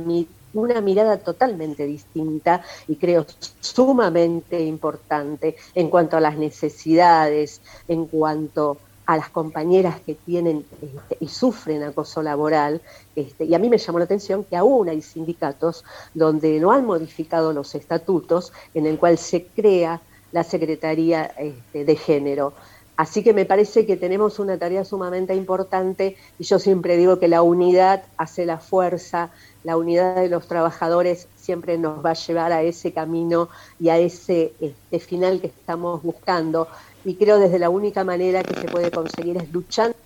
una 0.54 0.80
mirada 0.80 1.18
totalmente 1.18 1.84
distinta 1.86 2.62
y 2.86 2.96
creo 2.96 3.26
sumamente 3.60 4.62
importante 4.62 5.56
en 5.74 5.88
cuanto 5.88 6.16
a 6.16 6.20
las 6.20 6.36
necesidades, 6.36 7.60
en 7.88 8.06
cuanto 8.06 8.78
las 9.06 9.28
compañeras 9.28 10.00
que 10.00 10.14
tienen 10.14 10.64
este, 10.80 11.16
y 11.20 11.28
sufren 11.28 11.82
acoso 11.82 12.23
laboral, 12.23 12.80
este, 13.14 13.44
y 13.44 13.54
a 13.54 13.58
mí 13.58 13.68
me 13.68 13.78
llamó 13.78 13.99
la 13.99 14.06
atención 14.06 14.44
que 14.44 14.56
aún 14.56 14.88
hay 14.88 15.02
sindicatos 15.02 15.84
donde 16.14 16.58
no 16.58 16.73
han 16.73 16.87
modificado 16.87 17.52
los 17.52 17.75
estatutos 17.75 18.52
en 18.73 18.87
el 18.87 18.99
cual 18.99 19.18
se 19.18 19.44
crea 19.46 20.00
la 20.32 20.42
Secretaría 20.42 21.26
este, 21.38 21.84
de 21.84 21.96
Género. 21.96 22.54
Así 22.96 23.25
que 23.25 23.34
me 23.34 23.44
parece 23.44 23.87
que 23.87 23.96
tenemos 23.96 24.38
una 24.38 24.56
tarea 24.56 24.84
sumamente 24.84 25.34
importante 25.34 26.16
y 26.38 26.44
yo 26.44 26.61
siempre 26.61 26.96
digo 26.96 27.18
que 27.18 27.26
la 27.26 27.42
unidad 27.42 28.04
hace 28.16 28.46
la 28.46 28.58
fuerza, 28.58 29.30
la 29.64 29.76
unidad 29.76 30.14
de 30.14 30.28
los 30.28 30.46
trabajadores 30.46 31.26
siempre 31.34 31.76
nos 31.76 32.04
va 32.04 32.11
a 32.11 32.14
llevar 32.14 32.52
a 32.52 32.62
ese 32.62 32.92
camino 32.92 33.49
y 33.80 33.88
a 33.88 33.99
ese 33.99 34.52
final 35.00 35.40
que 35.40 35.49
estamos 35.49 36.04
buscando 36.04 36.68
y 37.04 37.16
creo 37.16 37.38
desde 37.38 37.58
la 37.58 37.68
única 37.68 38.04
manera 38.04 38.42
que 38.42 38.58
se 38.61 38.66
puede 38.66 38.90
conseguir 38.90 39.37
es 39.37 39.52
luchando. 39.52 39.96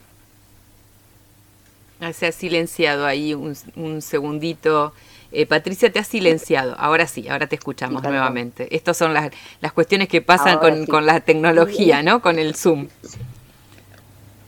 Ah, 2.01 2.13
se 2.13 2.27
ha 2.27 2.33
silenciado 2.33 3.07
ahí 3.07 3.35
un, 3.35 4.03
segundito. 4.03 4.93
Eh, 5.33 5.47
Patricia, 5.47 5.93
te 5.93 5.99
ha 5.99 6.05
silenciado. 6.05 6.75
Ahora 6.79 7.07
sí, 7.07 7.29
ahora 7.29 7.47
te 7.47 7.57
escuchamos 7.57 8.03
nuevamente. 8.03 8.75
Estas 8.75 8.97
son 8.97 9.13
las, 9.13 9.31
las 9.61 9.73
cuestiones 9.73 10.09
que 10.09 10.23
pasan 10.23 10.59
con, 10.59 10.87
con, 10.87 11.07
la 11.07 11.21
tecnología, 11.21 12.03
¿no? 12.03 12.23
Con 12.23 12.39
el 12.39 12.55
Zoom. 12.55 12.89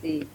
Sí. 0.00 0.26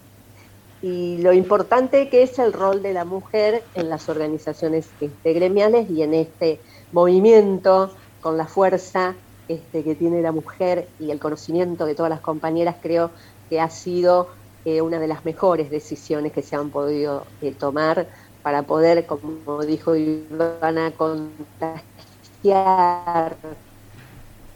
Y 0.81 1.17
lo 1.17 1.33
importante 1.33 2.09
que 2.09 2.21
es 2.21 2.37
el 2.37 2.53
rol 2.53 2.83
de 2.83 2.93
la 2.93 3.05
mujer 3.05 3.63
en 3.73 3.89
las 3.89 4.07
organizaciones 4.07 4.87
este, 4.99 5.33
gremiales 5.33 5.89
y 5.89 6.03
en 6.03 6.13
este 6.13 6.59
movimiento 6.91 7.91
con 8.21 8.37
la 8.37 8.45
fuerza 8.45 9.15
este, 9.47 9.83
que 9.83 9.95
tiene 9.95 10.21
la 10.21 10.31
mujer 10.31 10.87
y 10.99 11.11
el 11.11 11.19
conocimiento 11.19 11.85
de 11.85 11.93
todas 11.95 12.09
las 12.09 12.21
compañeras, 12.21 12.77
creo 12.81 13.11
que 13.49 13.61
ha 13.61 13.69
sido 13.69 14.29
eh, 14.65 14.81
una 14.81 14.97
de 14.97 15.07
las 15.07 15.23
mejores 15.25 15.69
decisiones 15.69 16.31
que 16.31 16.41
se 16.41 16.55
han 16.55 16.71
podido 16.71 17.27
eh, 17.41 17.51
tomar 17.51 18.09
para 18.41 18.63
poder, 18.63 19.05
como 19.05 19.63
dijo 19.63 19.95
Ivana, 19.95 20.91
contagiar, 20.91 21.83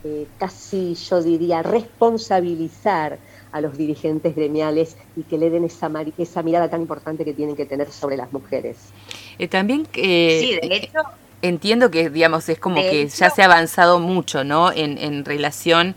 eh, 0.04 0.28
casi 0.40 0.96
yo 0.96 1.22
diría, 1.22 1.62
responsabilizar 1.62 3.20
a 3.52 3.62
los 3.62 3.78
dirigentes 3.78 4.36
gremiales 4.36 4.98
y 5.16 5.24
que 5.24 5.38
le 5.38 5.52
den 5.52 5.66
esa, 5.66 5.92
esa 6.18 6.42
mirada 6.42 6.70
tan 6.70 6.82
importante 6.82 7.24
que 7.26 7.34
tienen 7.34 7.56
que 7.56 7.66
tener 7.66 7.92
sobre 7.92 8.18
las 8.18 8.32
mujeres. 8.32 8.78
también 9.50 9.86
que... 9.86 10.40
Sí, 10.42 10.68
de 10.68 10.76
hecho 10.76 11.00
entiendo 11.42 11.92
que, 11.92 12.10
digamos, 12.10 12.50
es 12.50 12.60
como 12.60 12.78
que 12.78 13.08
ya 13.08 13.30
se 13.30 13.42
ha 13.42 13.46
avanzado 13.46 14.00
mucho, 14.00 14.44
¿no? 14.44 14.72
En, 14.72 14.98
en 14.98 15.26
relación 15.26 15.96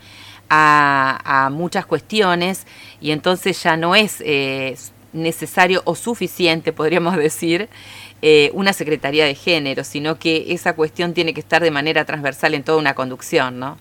a, 0.49 1.49
muchas 1.51 1.85
cuestiones 1.85 2.65
y 3.01 3.11
entonces 3.11 3.61
ya 3.63 3.77
no 3.77 3.95
es 3.95 4.21
eh, 4.21 4.77
necesario 5.11 5.81
o 5.85 5.95
suficiente, 5.95 6.73
podríamos 6.73 7.17
decir, 7.17 7.69
eh, 8.21 8.51
una 8.53 8.73
Secretaría 8.73 9.25
de 9.25 9.35
Género, 9.35 9.83
sino 9.83 10.17
que 10.17 10.53
esa 10.53 10.75
cuestión 10.75 11.13
tiene 11.13 11.33
que 11.33 11.39
estar 11.39 11.61
de 11.61 11.71
manera 11.71 12.05
transversal 12.05 12.53
en 12.53 12.63
toda 12.63 12.77
una 12.77 12.95
conducción, 12.95 13.59
¿no? 13.59 13.77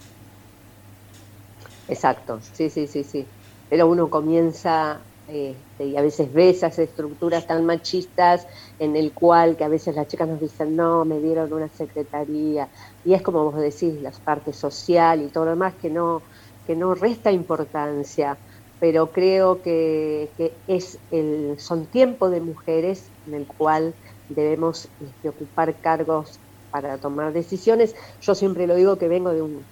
Exacto, 1.88 2.40
sí, 2.52 2.70
sí, 2.70 2.86
sí, 2.86 3.04
sí. 3.04 3.26
Pero 3.68 3.86
uno 3.86 4.08
comienza 4.10 4.98
este, 5.26 5.84
y 5.84 5.96
a 5.96 6.02
veces 6.02 6.32
ve 6.32 6.50
esas 6.50 6.78
estructuras 6.78 7.46
tan 7.46 7.64
machistas 7.64 8.46
en 8.78 8.96
el 8.96 9.12
cual 9.12 9.56
que 9.56 9.64
a 9.64 9.68
veces 9.68 9.94
las 9.94 10.08
chicas 10.08 10.28
nos 10.28 10.40
dicen, 10.40 10.74
no, 10.76 11.04
me 11.04 11.20
dieron 11.20 11.52
una 11.52 11.68
secretaría, 11.68 12.68
y 13.04 13.14
es 13.14 13.22
como 13.22 13.44
vos 13.44 13.60
decís, 13.60 14.00
la 14.00 14.12
parte 14.24 14.52
social 14.52 15.22
y 15.22 15.28
todo 15.28 15.44
lo 15.44 15.50
demás 15.52 15.74
que 15.80 15.90
no, 15.90 16.22
que 16.66 16.76
no 16.76 16.94
resta 16.94 17.30
importancia, 17.30 18.38
pero 18.78 19.12
creo 19.12 19.62
que, 19.62 20.32
es 20.66 20.98
el, 21.10 21.56
son 21.58 21.86
tiempos 21.86 22.30
de 22.32 22.40
mujeres 22.40 23.12
en 23.26 23.34
el 23.34 23.46
cual 23.46 23.94
debemos 24.28 24.88
este, 24.98 25.28
ocupar 25.28 25.80
cargos 25.80 26.40
para 26.70 26.98
tomar 26.98 27.32
decisiones. 27.32 27.94
Yo 28.20 28.34
siempre 28.34 28.66
lo 28.66 28.74
digo 28.74 28.98
que 28.98 29.06
vengo 29.06 29.30
de 29.30 29.42
un, 29.42 29.64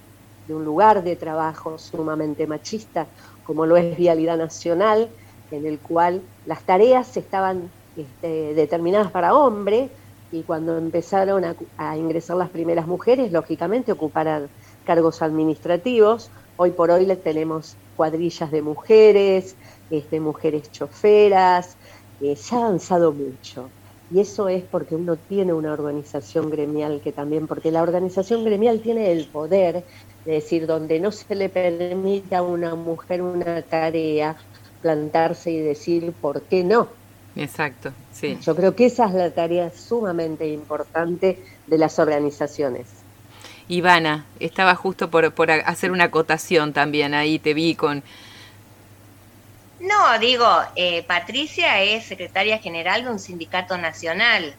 de 0.47 0.55
un 0.55 0.63
lugar 0.63 1.03
de 1.03 1.15
trabajo 1.15 1.77
sumamente 1.77 2.47
machista, 2.47 3.09
como 3.43 3.65
lo 3.65 3.75
es 3.75 3.97
Vialidad 3.97 4.37
Nacional, 4.37 5.11
en 5.51 5.65
el 5.65 5.79
cual 5.79 6.21
las 6.45 6.61
tareas 6.63 7.15
estaban 7.17 7.69
este, 7.95 8.53
determinadas 8.53 9.11
para 9.11 9.35
hombres 9.35 9.89
y 10.31 10.43
cuando 10.43 10.77
empezaron 10.77 11.43
a, 11.77 11.97
ingresar 11.97 12.37
las 12.37 12.49
primeras 12.49 12.87
mujeres, 12.87 13.31
lógicamente 13.31 13.91
ocuparan 13.91 14.47
cargos 14.85 15.21
administrativos. 15.21 16.29
Hoy 16.55 16.71
por 16.71 16.89
hoy 16.89 17.05
tenemos 17.17 17.75
cuadrillas 17.97 18.49
de 18.49 18.61
mujeres, 18.61 19.55
este, 19.89 20.19
mujeres 20.21 20.71
choferas, 20.71 21.75
se 22.19 22.55
ha 22.55 22.59
avanzado 22.59 23.11
mucho. 23.11 23.69
Y 24.09 24.19
eso 24.19 24.47
es 24.49 24.63
porque 24.63 24.95
uno 24.95 25.15
tiene 25.15 25.53
una 25.53 25.73
organización 25.73 26.49
gremial 26.49 27.01
que 27.01 27.11
también, 27.11 27.47
porque 27.47 27.71
la 27.71 27.81
organización 27.81 28.43
gremial 28.43 28.81
tiene 28.81 29.11
el 29.11 29.25
poder 29.27 29.83
es 30.25 30.43
decir, 30.43 30.67
donde 30.67 30.99
no 30.99 31.11
se 31.11 31.33
le 31.33 31.49
permite 31.49 32.35
a 32.35 32.43
una 32.43 32.75
mujer 32.75 33.23
una 33.23 33.61
tarea, 33.63 34.37
plantarse 34.81 35.51
y 35.51 35.59
decir 35.59 36.13
por 36.21 36.41
qué 36.43 36.63
no. 36.63 36.89
Exacto, 37.35 37.93
sí. 38.11 38.37
Yo 38.41 38.55
creo 38.55 38.75
que 38.75 38.87
esa 38.87 39.05
es 39.07 39.13
la 39.13 39.31
tarea 39.31 39.69
sumamente 39.69 40.47
importante 40.47 41.39
de 41.67 41.77
las 41.77 41.97
organizaciones. 41.99 42.87
Ivana, 43.67 44.25
estaba 44.39 44.75
justo 44.75 45.09
por, 45.09 45.33
por 45.33 45.49
hacer 45.49 45.91
una 45.91 46.05
acotación 46.05 46.73
también, 46.73 47.13
ahí 47.13 47.39
te 47.39 47.53
vi 47.53 47.75
con... 47.75 48.03
No, 49.79 50.19
digo, 50.19 50.45
eh, 50.75 51.03
Patricia 51.03 51.81
es 51.81 52.05
secretaria 52.05 52.59
general 52.59 53.03
de 53.03 53.11
un 53.11 53.19
sindicato 53.19 53.77
nacional, 53.77 54.53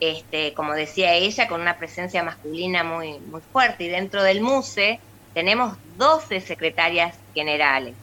este, 0.00 0.52
como 0.54 0.74
decía 0.74 1.14
ella, 1.14 1.48
con 1.48 1.60
una 1.60 1.78
presencia 1.78 2.22
masculina 2.22 2.82
muy, 2.82 3.18
muy 3.20 3.40
fuerte, 3.52 3.84
y 3.84 3.88
dentro 3.88 4.22
del 4.22 4.40
MUSE 4.40 4.98
tenemos 5.32 5.76
12 5.96 6.40
secretarias 6.40 7.14
generales. 7.34 7.94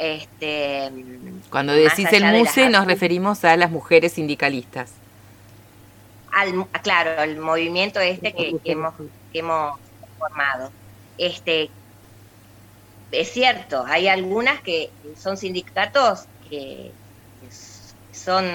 Este, 0.00 0.90
Cuando 1.50 1.74
decís 1.74 2.10
el 2.10 2.24
MUSE 2.24 2.70
nos 2.70 2.86
referimos 2.86 3.44
a 3.44 3.54
las 3.58 3.70
mujeres 3.70 4.14
sindicalistas. 4.14 4.92
Al, 6.32 6.66
claro, 6.82 7.22
el 7.22 7.36
movimiento 7.36 8.00
este 8.00 8.32
que, 8.32 8.58
hemos, 8.64 8.94
que 9.30 9.40
hemos 9.40 9.78
formado. 10.18 10.72
Este, 11.18 11.68
es 13.12 13.30
cierto, 13.30 13.84
hay 13.86 14.08
algunas 14.08 14.62
que 14.62 14.88
son 15.18 15.36
sindicatos 15.36 16.24
que 16.48 16.92
son 18.10 18.46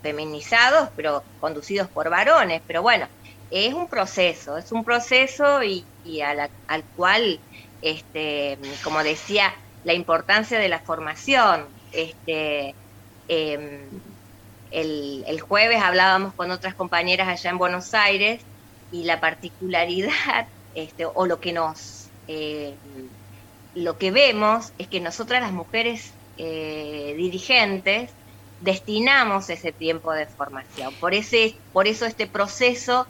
feminizados, 0.00 0.90
pero 0.94 1.24
conducidos 1.40 1.88
por 1.88 2.08
varones, 2.08 2.62
pero 2.68 2.82
bueno, 2.82 3.08
es 3.50 3.74
un 3.74 3.88
proceso, 3.88 4.56
es 4.56 4.70
un 4.70 4.84
proceso 4.84 5.60
y, 5.64 5.84
al 6.20 6.84
cual, 6.94 7.40
este, 7.82 8.58
como 8.84 9.02
decía, 9.02 9.52
la 9.84 9.94
importancia 9.94 10.58
de 10.58 10.68
la 10.68 10.80
formación. 10.80 11.66
Este, 11.92 12.74
em, 13.28 13.80
el, 14.70 15.40
jueves 15.40 15.82
hablábamos 15.82 16.34
con 16.34 16.50
otras 16.50 16.74
compañeras 16.74 17.28
allá 17.28 17.50
en 17.50 17.58
Buenos 17.58 17.94
Aires 17.94 18.40
y 18.92 19.04
la 19.04 19.20
particularidad, 19.20 20.46
este, 20.74 21.06
o 21.06 21.26
lo 21.26 21.40
que 21.40 21.52
nos, 21.52 22.08
eh, 22.26 22.74
lo 23.74 23.98
que 23.98 24.10
vemos 24.10 24.72
es 24.78 24.88
que 24.88 25.00
nosotras 25.00 25.40
las 25.40 25.52
mujeres 25.52 26.12
eh, 26.36 27.14
dirigentes 27.16 28.10
destinamos 28.60 29.50
ese 29.50 29.72
tiempo 29.72 30.12
de 30.12 30.26
formación. 30.26 30.92
Por, 30.94 31.14
ese, 31.14 31.56
por 31.72 31.86
eso 31.86 32.06
este 32.06 32.26
proceso 32.26 33.06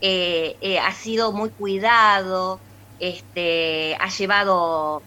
eh, 0.00 0.78
ha 0.80 0.92
sido 0.92 1.32
muy 1.32 1.50
cuidado, 1.50 2.60
este, 2.98 3.96
ha 4.00 4.08
llevado 4.08 5.02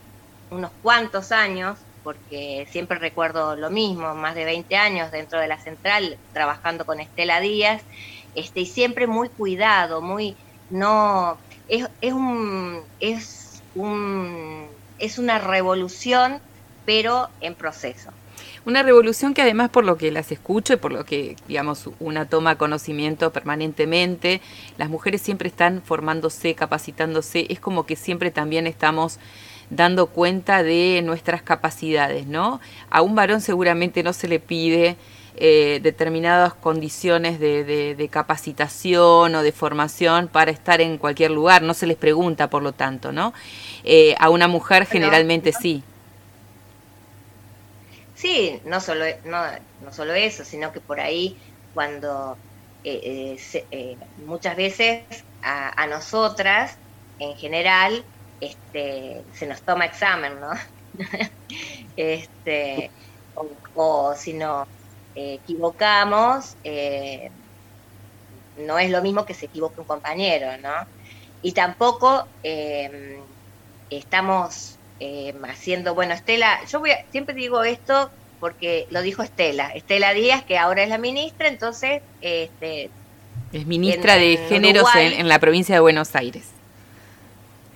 unos 0.49 0.71
cuantos 0.81 1.31
años, 1.31 1.77
porque 2.03 2.67
siempre 2.71 2.99
recuerdo 2.99 3.55
lo 3.55 3.69
mismo, 3.69 4.13
más 4.13 4.35
de 4.35 4.45
20 4.45 4.75
años 4.77 5.11
dentro 5.11 5.39
de 5.39 5.47
la 5.47 5.59
central 5.59 6.17
trabajando 6.33 6.85
con 6.85 6.99
Estela 6.99 7.39
Díaz, 7.39 7.81
este, 8.35 8.61
y 8.61 8.65
siempre 8.65 9.07
muy 9.07 9.29
cuidado, 9.29 10.01
muy, 10.01 10.35
no, 10.69 11.37
es, 11.67 11.87
es 12.01 12.13
un, 12.13 12.81
es 12.99 13.61
un, 13.73 14.67
es 14.99 15.17
una 15.17 15.39
revolución, 15.39 16.39
pero 16.85 17.29
en 17.41 17.55
proceso. 17.55 18.11
Una 18.65 18.81
revolución 18.81 19.33
que 19.33 19.43
además 19.43 19.69
por 19.69 19.85
lo 19.85 19.95
que 19.97 20.11
las 20.11 20.31
escucho 20.31 20.73
y 20.73 20.77
por 20.77 20.91
lo 20.91 21.05
que, 21.05 21.35
digamos, 21.47 21.89
una 21.99 22.27
toma 22.27 22.57
conocimiento 22.57 23.31
permanentemente, 23.31 24.41
las 24.77 24.89
mujeres 24.89 25.21
siempre 25.21 25.49
están 25.49 25.81
formándose, 25.83 26.55
capacitándose, 26.55 27.45
es 27.49 27.59
como 27.59 27.85
que 27.85 27.95
siempre 27.95 28.31
también 28.31 28.65
estamos 28.65 29.19
dando 29.69 30.07
cuenta 30.07 30.63
de 30.63 31.01
nuestras 31.03 31.41
capacidades, 31.41 32.27
¿no? 32.27 32.59
A 32.89 33.01
un 33.01 33.15
varón 33.15 33.41
seguramente 33.41 34.03
no 34.03 34.13
se 34.13 34.27
le 34.27 34.39
pide 34.39 34.97
eh, 35.37 35.79
determinadas 35.81 36.53
condiciones 36.53 37.39
de, 37.39 38.09
capacitación 38.11 39.35
o 39.35 39.43
de 39.43 39.51
formación 39.51 40.27
para 40.27 40.51
estar 40.51 40.79
en 40.79 40.97
cualquier 40.97 41.31
lugar, 41.31 41.61
no 41.61 41.73
se 41.73 41.87
les 41.87 41.97
pregunta, 41.97 42.49
por 42.49 42.63
lo 42.63 42.71
tanto, 42.71 43.11
¿no? 43.11 43.33
Eh, 43.83 44.15
a 44.19 44.29
una 44.29 44.47
mujer 44.47 44.85
generalmente 44.85 45.51
sí. 45.51 45.83
Sí, 48.15 48.61
no 48.63 48.79
solo, 48.79 49.03
no, 49.25 49.43
no 49.83 49.91
solo 49.91 50.13
eso, 50.13 50.45
sino 50.45 50.71
que 50.71 50.79
por 50.79 51.01
ahí 51.01 51.35
cuando 51.73 52.37
eh, 52.85 53.37
muchas 54.25 54.55
veces 54.55 55.03
a 55.41 55.85
nosotras 55.87 56.77
en 57.19 57.35
general 57.35 58.03
este, 58.41 59.23
se 59.33 59.47
nos 59.47 59.61
toma 59.61 59.85
examen, 59.85 60.39
¿no? 60.39 60.51
este, 61.97 62.91
o, 63.75 64.13
si 64.15 64.33
nos 64.33 64.67
equivocamos, 65.15 66.55
eh, 66.63 67.31
no 68.57 68.79
es 68.79 68.89
lo 68.89 69.01
mismo 69.01 69.25
que 69.25 69.33
se 69.33 69.45
equivoque 69.45 69.81
un 69.81 69.87
compañero, 69.87 70.57
¿no? 70.61 70.87
Y 71.41 71.51
tampoco 71.51 72.25
eh, 72.43 73.19
estamos 73.89 74.77
eh, 74.99 75.33
haciendo, 75.47 75.93
bueno, 75.93 76.13
Estela, 76.13 76.59
yo 76.65 76.79
voy 76.79 76.91
siempre 77.11 77.35
digo 77.35 77.63
esto 77.63 78.09
porque 78.39 78.87
lo 78.89 79.01
dijo 79.01 79.23
Estela, 79.23 79.69
Estela 79.69 80.13
Díaz, 80.13 80.43
que 80.43 80.57
ahora 80.57 80.83
es 80.83 80.89
la 80.89 80.97
ministra, 80.97 81.47
entonces... 81.47 82.01
Este, 82.21 82.89
es 83.53 83.65
ministra 83.65 84.15
de 84.15 84.37
Géneros 84.49 84.87
en 84.95 85.29
la 85.29 85.39
provincia 85.39 85.75
de 85.75 85.81
Buenos 85.81 86.15
Aires. 86.15 86.49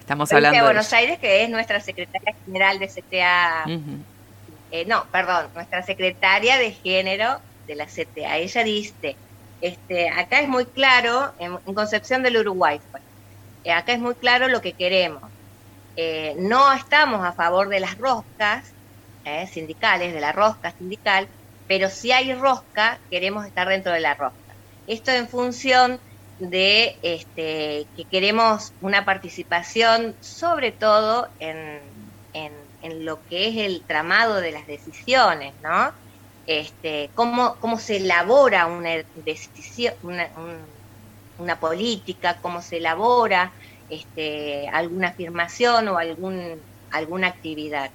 Estamos 0.09 0.33
hablando 0.33 0.57
de 0.57 0.63
Buenos 0.63 0.91
Aires, 0.91 1.19
que 1.19 1.43
es 1.43 1.51
nuestra 1.51 1.79
secretaria 1.81 2.33
general 2.43 2.79
de 2.79 2.87
CTA. 2.87 3.65
Eh, 4.71 4.83
no, 4.85 5.05
perdón, 5.11 5.49
nuestra 5.53 5.83
secretaria 5.83 6.57
de 6.57 6.71
género 6.71 7.39
de 7.67 7.75
la 7.75 7.85
CTA. 7.85 8.37
Ella 8.37 8.63
dice, 8.63 9.15
este, 9.61 10.09
acá 10.09 10.39
es 10.39 10.47
muy 10.47 10.65
claro, 10.65 11.31
en, 11.37 11.57
Concepción 11.75 12.23
del 12.23 12.37
Uruguay, 12.37 12.81
pues, 12.89 13.03
eh, 13.63 13.71
acá 13.71 13.93
es 13.93 13.99
muy 13.99 14.15
claro 14.15 14.47
lo 14.47 14.61
que 14.61 14.73
queremos. 14.73 15.21
Eh, 15.95 16.33
no 16.39 16.73
estamos 16.73 17.23
a 17.23 17.33
favor 17.33 17.69
de 17.69 17.79
las 17.79 17.95
roscas 17.99 18.65
sindicales, 19.51 20.11
de 20.11 20.21
la 20.21 20.31
rosca 20.31 20.71
sindical, 20.71 21.27
pero 21.67 21.87
si 21.87 22.11
hay 22.11 22.33
rosca, 22.33 22.97
queremos 23.11 23.45
estar 23.45 23.69
dentro 23.69 23.91
de 23.91 23.99
la 23.99 24.15
rosca. 24.15 24.55
Esto 24.87 25.11
en 25.11 25.27
función 25.27 25.99
de 26.39 26.97
este, 27.03 27.85
que 27.95 28.05
queremos 28.09 28.73
una 28.81 29.05
participación 29.05 30.15
sobre 30.21 30.71
todo 30.71 31.27
en, 31.39 31.81
en, 32.33 33.05
lo 33.05 33.21
que 33.25 33.49
es 33.49 33.57
el 33.57 33.83
tramado 33.85 34.35
de 34.35 34.51
las 34.51 34.65
decisiones, 34.65 35.53
¿no? 35.61 35.93
Este, 36.45 37.11
cómo, 37.13 37.57
cómo 37.59 37.77
se 37.77 37.97
elabora 37.97 38.65
una 38.67 39.03
decisión, 39.13 39.93
una, 40.01 40.29
una 41.37 41.59
política, 41.59 42.39
cómo 42.41 42.61
se 42.61 42.77
elabora 42.77 43.53
este, 43.89 44.67
alguna 44.69 45.09
afirmación 45.09 45.89
o 45.89 45.97
algún, 45.97 46.61
alguna 46.91 47.27
actividad. 47.27 47.91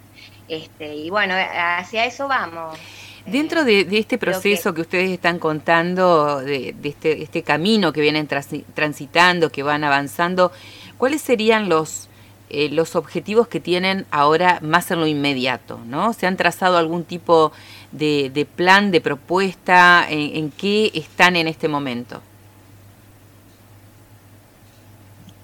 Este, 0.49 0.95
y 0.95 1.11
bueno, 1.11 1.35
hacia 1.35 2.05
eso 2.05 2.29
vamos. 2.29 2.79
Dentro 3.27 3.65
de, 3.65 3.87
este 3.91 4.19
proceso 4.19 4.75
que... 4.75 4.83
ustedes 4.83 5.11
están 5.11 5.39
contando, 5.39 6.41
de, 6.41 6.75
este, 6.83 7.23
este, 7.23 7.43
camino 7.43 7.93
que 7.93 8.03
vienen 8.03 8.29
transitando, 8.29 9.51
que 9.51 9.63
van 9.63 9.83
avanzando, 9.83 10.53
¿cuáles 10.99 11.23
serían 11.23 11.71
los, 11.71 12.09
eh, 12.51 12.69
los 12.69 12.97
objetivos 12.97 13.49
que 13.49 13.61
tienen 13.61 14.05
ahora 14.11 14.59
más 14.61 14.91
en 14.91 15.01
lo 15.01 15.07
inmediato? 15.07 15.81
¿no? 15.87 16.13
¿Se 16.13 16.27
han 16.27 16.37
trazado 16.37 16.77
algún 16.77 17.05
tipo 17.05 17.53
de, 17.93 18.47
plan, 18.57 18.91
de 18.91 19.01
propuesta? 19.01 20.05
¿En, 20.09 20.51
qué 20.51 20.91
están 20.93 21.37
en 21.37 21.49
este 21.49 21.67
momento? 21.67 22.21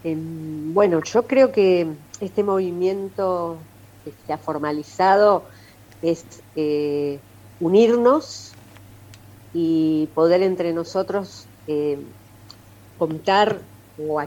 Em, 0.04 0.74
bueno, 0.74 1.02
yo 1.02 1.22
creo 1.22 1.50
que 1.50 1.86
este 2.20 2.42
movimiento 2.42 3.56
que 4.04 4.12
se 4.26 4.34
ha 4.34 4.38
formalizado 4.38 5.44
es... 6.02 6.26
Eh, 6.56 7.20
unirnos 7.60 8.52
y 9.52 10.08
poder 10.14 10.42
entre 10.42 10.72
nosotros 10.72 11.46
eh, 11.66 11.98
contar 12.98 13.60
o 14.08 14.18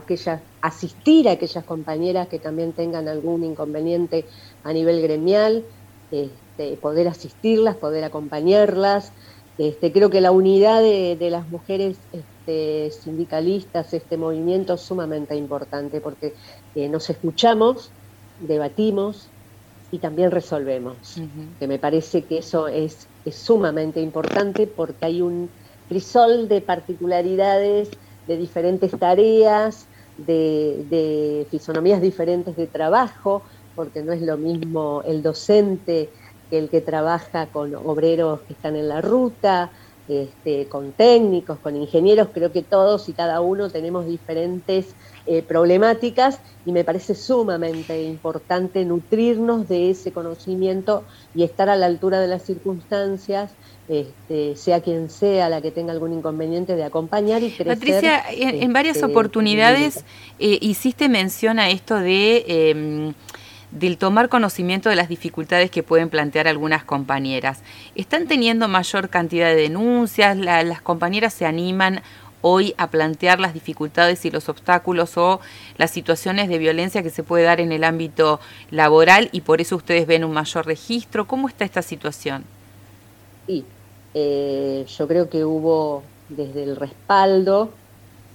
asistir 0.60 1.28
a 1.28 1.32
aquellas 1.32 1.64
compañeras 1.64 2.28
que 2.28 2.38
también 2.38 2.72
tengan 2.72 3.08
algún 3.08 3.44
inconveniente 3.44 4.24
a 4.62 4.72
nivel 4.72 5.02
gremial, 5.02 5.64
este, 6.10 6.76
poder 6.76 7.08
asistirlas, 7.08 7.76
poder 7.76 8.04
acompañarlas. 8.04 9.12
Este, 9.58 9.92
creo 9.92 10.10
que 10.10 10.20
la 10.20 10.30
unidad 10.30 10.80
de, 10.80 11.28
las 11.30 11.48
mujeres 11.48 11.96
este, 12.12 12.90
sindicalistas, 12.90 13.92
este 13.94 14.16
movimiento 14.16 14.74
es 14.74 14.80
sumamente 14.80 15.34
importante 15.36 16.00
porque 16.00 16.34
eh, 16.74 16.88
nos 16.88 17.10
escuchamos, 17.10 17.90
debatimos, 18.40 19.28
y 19.94 19.98
también 19.98 20.32
resolvemos. 20.32 20.96
Que 21.60 21.68
me 21.68 21.78
parece 21.78 22.24
que 22.24 22.38
eso 22.38 22.66
es, 22.66 23.06
sumamente 23.30 24.00
importante 24.00 24.66
porque 24.66 25.06
hay 25.06 25.22
un 25.22 25.48
crisol 25.88 26.48
de 26.48 26.60
particularidades, 26.60 27.90
de 28.26 28.36
diferentes 28.36 28.90
tareas, 28.98 29.86
de, 30.16 31.46
fisonomías 31.48 32.02
diferentes 32.02 32.56
de 32.56 32.66
trabajo, 32.66 33.42
porque 33.76 34.02
no 34.02 34.12
es 34.12 34.22
lo 34.22 34.36
mismo 34.36 35.02
el 35.06 35.22
docente 35.22 36.10
que 36.50 36.58
el 36.58 36.68
que 36.68 36.80
trabaja 36.80 37.46
con 37.46 37.74
obreros 37.76 38.40
que 38.40 38.54
están 38.54 38.74
en 38.74 38.88
la 38.88 39.00
ruta, 39.00 39.70
este, 40.08 40.66
con 40.66 40.90
técnicos, 40.92 41.58
con 41.60 41.76
ingenieros, 41.76 42.28
creo 42.34 42.50
que 42.50 42.62
todos 42.62 43.08
y 43.08 43.12
cada 43.12 43.40
uno 43.40 43.70
tenemos 43.70 44.06
diferentes 44.06 44.94
eh, 45.26 45.42
problemáticas 45.42 46.38
y 46.66 46.72
me 46.72 46.84
parece 46.84 47.14
sumamente 47.14 48.02
importante 48.02 48.84
nutrirnos 48.84 49.68
de 49.68 49.90
ese 49.90 50.12
conocimiento 50.12 51.04
y 51.34 51.44
estar 51.44 51.68
a 51.68 51.76
la 51.76 51.86
altura 51.86 52.20
de 52.20 52.28
las 52.28 52.42
circunstancias 52.42 53.50
este, 53.88 54.56
sea 54.56 54.80
quien 54.80 55.10
sea 55.10 55.48
la 55.50 55.60
que 55.60 55.70
tenga 55.70 55.92
algún 55.92 56.14
inconveniente 56.14 56.74
de 56.74 56.84
acompañar 56.84 57.42
y 57.42 57.50
crecer. 57.50 57.66
Patricia, 57.66 58.22
en, 58.30 58.72
varias 58.72 58.96
este, 58.96 59.06
oportunidades 59.06 60.04
eh, 60.38 60.58
hiciste 60.60 61.08
mención 61.08 61.58
a 61.58 61.68
esto 61.68 61.98
de 61.98 62.44
em, 62.46 63.14
del 63.74 63.98
tomar 63.98 64.28
conocimiento 64.28 64.88
de 64.88 64.96
las 64.96 65.08
dificultades 65.08 65.70
que 65.70 65.82
pueden 65.82 66.08
plantear 66.08 66.46
algunas 66.46 66.84
compañeras. 66.84 67.62
¿Están 67.96 68.26
teniendo 68.26 68.68
mayor 68.68 69.08
cantidad 69.08 69.48
de 69.48 69.56
denuncias? 69.56 70.36
¿Las 70.36 70.80
compañeras 70.80 71.34
se 71.34 71.44
animan 71.44 72.00
hoy 72.46 72.74
a 72.76 72.90
plantear 72.90 73.40
las 73.40 73.54
dificultades 73.54 74.26
y 74.26 74.30
los 74.30 74.50
obstáculos 74.50 75.16
o 75.16 75.40
las 75.78 75.90
situaciones 75.90 76.50
de 76.50 76.58
violencia 76.58 77.02
que 77.02 77.08
se 77.08 77.22
puede 77.22 77.44
dar 77.44 77.58
en 77.58 77.72
el 77.72 77.84
ámbito 77.84 78.38
laboral 78.70 79.30
y 79.32 79.40
por 79.40 79.62
eso 79.62 79.76
ustedes 79.76 80.06
ven 80.06 80.24
un 80.24 80.32
mayor 80.32 80.66
registro? 80.66 81.26
¿Cómo 81.26 81.48
está 81.48 81.64
esta 81.64 81.80
situación? 81.80 82.44
Sí, 83.46 83.64
eh, 84.12 84.84
yo 84.86 85.08
creo 85.08 85.30
que 85.30 85.46
hubo 85.46 86.02
desde 86.28 86.64
el 86.64 86.76
respaldo 86.76 87.70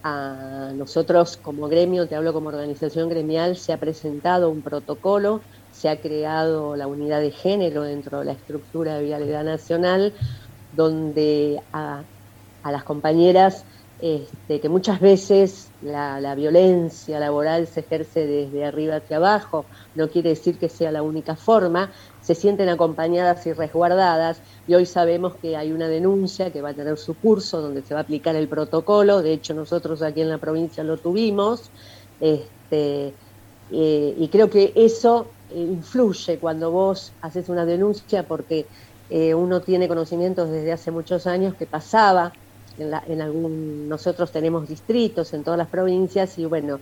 a 0.04 0.72
nosotros 0.74 1.38
como 1.38 1.68
gremio, 1.68 2.08
te 2.08 2.16
hablo 2.16 2.34
como 2.34 2.50
organización 2.50 3.10
gremial, 3.10 3.58
se 3.58 3.74
ha 3.74 3.78
presentado 3.78 4.50
un 4.50 4.64
protocolo, 4.64 5.42
se 5.72 5.88
ha 5.88 6.02
creado 6.02 6.76
la 6.76 6.88
unidad 6.88 7.22
de 7.22 7.30
género 7.30 7.84
dentro 7.84 8.20
de 8.20 8.26
la 8.26 8.32
estructura 8.32 8.96
de 8.96 9.04
Vialidad 9.04 9.44
Nacional, 9.44 10.14
donde 10.76 11.62
a, 11.74 12.02
a 12.64 12.72
las 12.72 12.84
compañeras 12.84 13.66
este, 14.02 14.62
que 14.62 14.70
muchas 14.70 15.02
veces 15.02 15.68
la, 15.82 16.34
violencia 16.34 17.20
laboral 17.20 17.68
se 17.68 17.82
ejerce 17.82 18.26
desde 18.26 18.64
arriba 18.64 18.98
hacia 18.98 19.18
abajo, 19.18 19.66
no 19.94 20.10
quiere 20.10 20.30
decir 20.30 20.58
que 20.58 20.70
sea 20.70 20.92
la 20.92 21.02
única 21.02 21.36
forma, 21.36 21.92
se 22.22 22.34
sienten 22.34 22.70
acompañadas 22.70 23.46
y 23.46 23.52
resguardadas 23.52 24.42
y 24.68 24.76
hoy 24.76 24.86
sabemos 24.86 25.36
que 25.36 25.58
hay 25.58 25.74
una 25.74 25.90
denuncia 25.90 26.52
que 26.52 26.62
va 26.62 26.70
a 26.70 26.74
tener 26.74 26.98
su 26.98 27.14
curso 27.16 27.62
donde 27.62 27.82
se 27.82 27.94
va 27.94 28.00
a 28.00 28.04
aplicar 28.04 28.38
el 28.38 28.48
protocolo, 28.48 29.22
de 29.22 29.34
hecho 29.34 29.54
nosotros 29.54 30.02
aquí 30.02 30.22
en 30.22 30.30
la 30.30 30.38
provincia 30.38 30.82
lo 30.84 30.96
tuvimos, 30.96 31.70
este, 32.22 33.14
eh, 33.72 34.16
y 34.18 34.28
creo 34.30 34.50
que 34.50 34.72
eso 34.76 35.28
influye 35.54 36.38
cuando 36.38 36.72
vos 36.72 37.12
haces 37.22 37.50
una 37.50 37.66
denuncia 37.66 38.24
porque 38.24 38.66
eh, 39.10 39.34
uno 39.34 39.60
tiene 39.60 39.90
conocimientos 39.90 40.50
desde 40.50 40.72
hace 40.72 40.92
muchos 40.92 41.28
años 41.28 41.56
que 41.56 41.66
pasaba 41.66 42.32
en, 42.80 43.22
algún, 43.22 43.88
nosotros 43.88 44.32
tenemos 44.32 44.68
distritos 44.68 45.34
en 45.34 45.44
todas 45.44 45.58
las 45.58 45.68
provincias 45.68 46.38
y 46.38 46.46
bueno, 46.46 46.80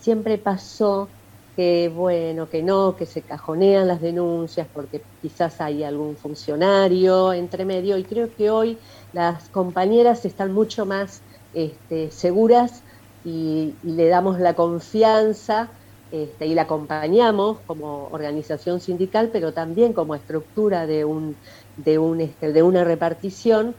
siempre 0.00 0.38
pasó 0.38 1.08
que 1.56 1.92
bueno, 1.94 2.48
que 2.48 2.62
no, 2.62 2.96
que 2.96 3.06
se 3.06 3.22
cajonean 3.22 3.86
las 3.86 4.00
denuncias 4.00 4.66
porque 4.72 5.02
quizás 5.20 5.60
hay 5.60 5.84
algún 5.84 6.16
funcionario 6.16 7.32
entre 7.32 7.64
medio 7.64 7.98
y 7.98 8.04
creo 8.04 8.34
que 8.34 8.50
hoy 8.50 8.78
las 9.12 9.48
compañeras 9.50 10.24
están 10.24 10.52
mucho 10.52 10.86
más 10.86 11.20
este, 11.52 12.10
seguras 12.10 12.82
y, 13.24 13.74
le 13.82 14.08
damos 14.08 14.40
la 14.40 14.54
confianza 14.54 15.68
este, 16.10 16.46
y 16.46 16.54
la 16.54 16.62
acompañamos 16.62 17.58
como 17.66 18.08
organización 18.10 18.80
sindical, 18.80 19.30
pero 19.32 19.52
también 19.52 19.92
como 19.92 20.14
estructura 20.14 20.86
de 20.86 21.04
un 21.04 21.36
de 21.76 21.98
un 21.98 22.20
este, 22.20 22.52
de 22.52 22.62
una 22.62 22.84
repartición, 22.84 23.74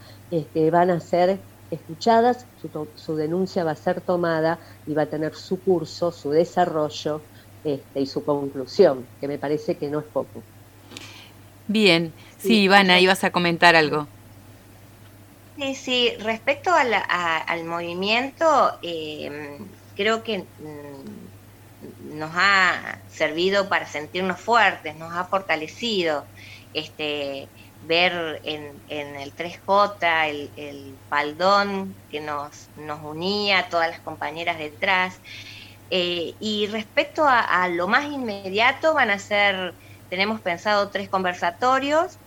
van 0.72 0.90
a 0.90 1.00
ser 1.00 1.38
escuchadas, 1.74 2.46
su, 2.96 3.16
denuncia 3.16 3.64
va 3.64 3.72
a 3.72 3.76
ser 3.76 4.02
tomada 4.02 4.60
y 4.88 4.94
va 4.94 5.04
a 5.04 5.06
tener 5.06 5.36
su 5.36 5.60
curso, 5.60 6.12
su 6.12 6.32
desarrollo 6.32 7.22
este, 7.64 8.02
y 8.02 8.06
su 8.06 8.24
conclusión, 8.24 9.06
que 9.20 9.28
me 9.28 9.38
parece 9.38 9.76
que 9.76 9.90
no 9.90 10.00
es 10.00 10.06
poco. 10.06 10.42
Bien, 11.68 12.14
sí, 12.38 12.64
Ivana, 12.64 13.00
ibas 13.00 13.24
a 13.24 13.32
comentar 13.32 13.76
algo. 13.76 14.08
Sí, 15.58 15.76
sí, 15.76 16.12
respecto 16.20 16.72
al 16.74 17.64
movimiento, 17.64 18.78
eh, 18.82 19.60
creo 19.96 20.24
que 20.24 20.40
mm, 20.40 22.18
nos 22.18 22.32
ha 22.34 23.00
servido 23.10 23.70
para 23.70 23.86
sentirnos 23.88 24.40
fuertes, 24.40 24.96
nos 24.96 25.14
ha 25.14 25.26
fortalecido. 25.26 26.26
Este, 26.74 27.48
ver 27.88 28.42
en, 28.44 28.82
el 28.90 29.36
3J 29.36 30.30
el, 30.30 30.52
el, 30.56 30.96
paldón 31.10 31.96
que 32.10 32.22
nos, 32.22 32.70
nos 32.78 33.04
unía, 33.04 33.68
todas 33.70 33.90
las 33.90 34.00
compañeras 34.00 34.58
detrás. 34.58 35.20
Eh, 35.90 36.34
y 36.40 36.68
respecto 36.68 37.24
a, 37.28 37.68
lo 37.68 37.88
más 37.88 38.06
inmediato, 38.06 38.94
van 38.94 39.12
a 39.12 39.20
ser, 39.20 39.74
tenemos 40.10 40.42
pensado 40.42 40.90
tres 40.90 41.10
conversatorios, 41.10 42.18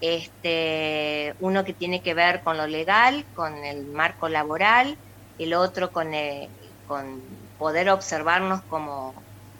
este, 0.00 1.34
uno 1.38 1.64
que 1.64 1.72
tiene 1.72 2.02
que 2.02 2.14
ver 2.14 2.42
con 2.42 2.56
lo 2.56 2.66
legal, 2.66 3.24
con 3.34 3.64
el 3.64 3.86
marco 3.86 4.28
laboral, 4.28 4.96
el 5.38 5.54
otro 5.54 5.92
con, 5.92 6.12
eh, 6.12 6.48
con 6.88 7.22
poder 7.58 7.88
observarnos 7.90 8.62
como, 8.62 9.14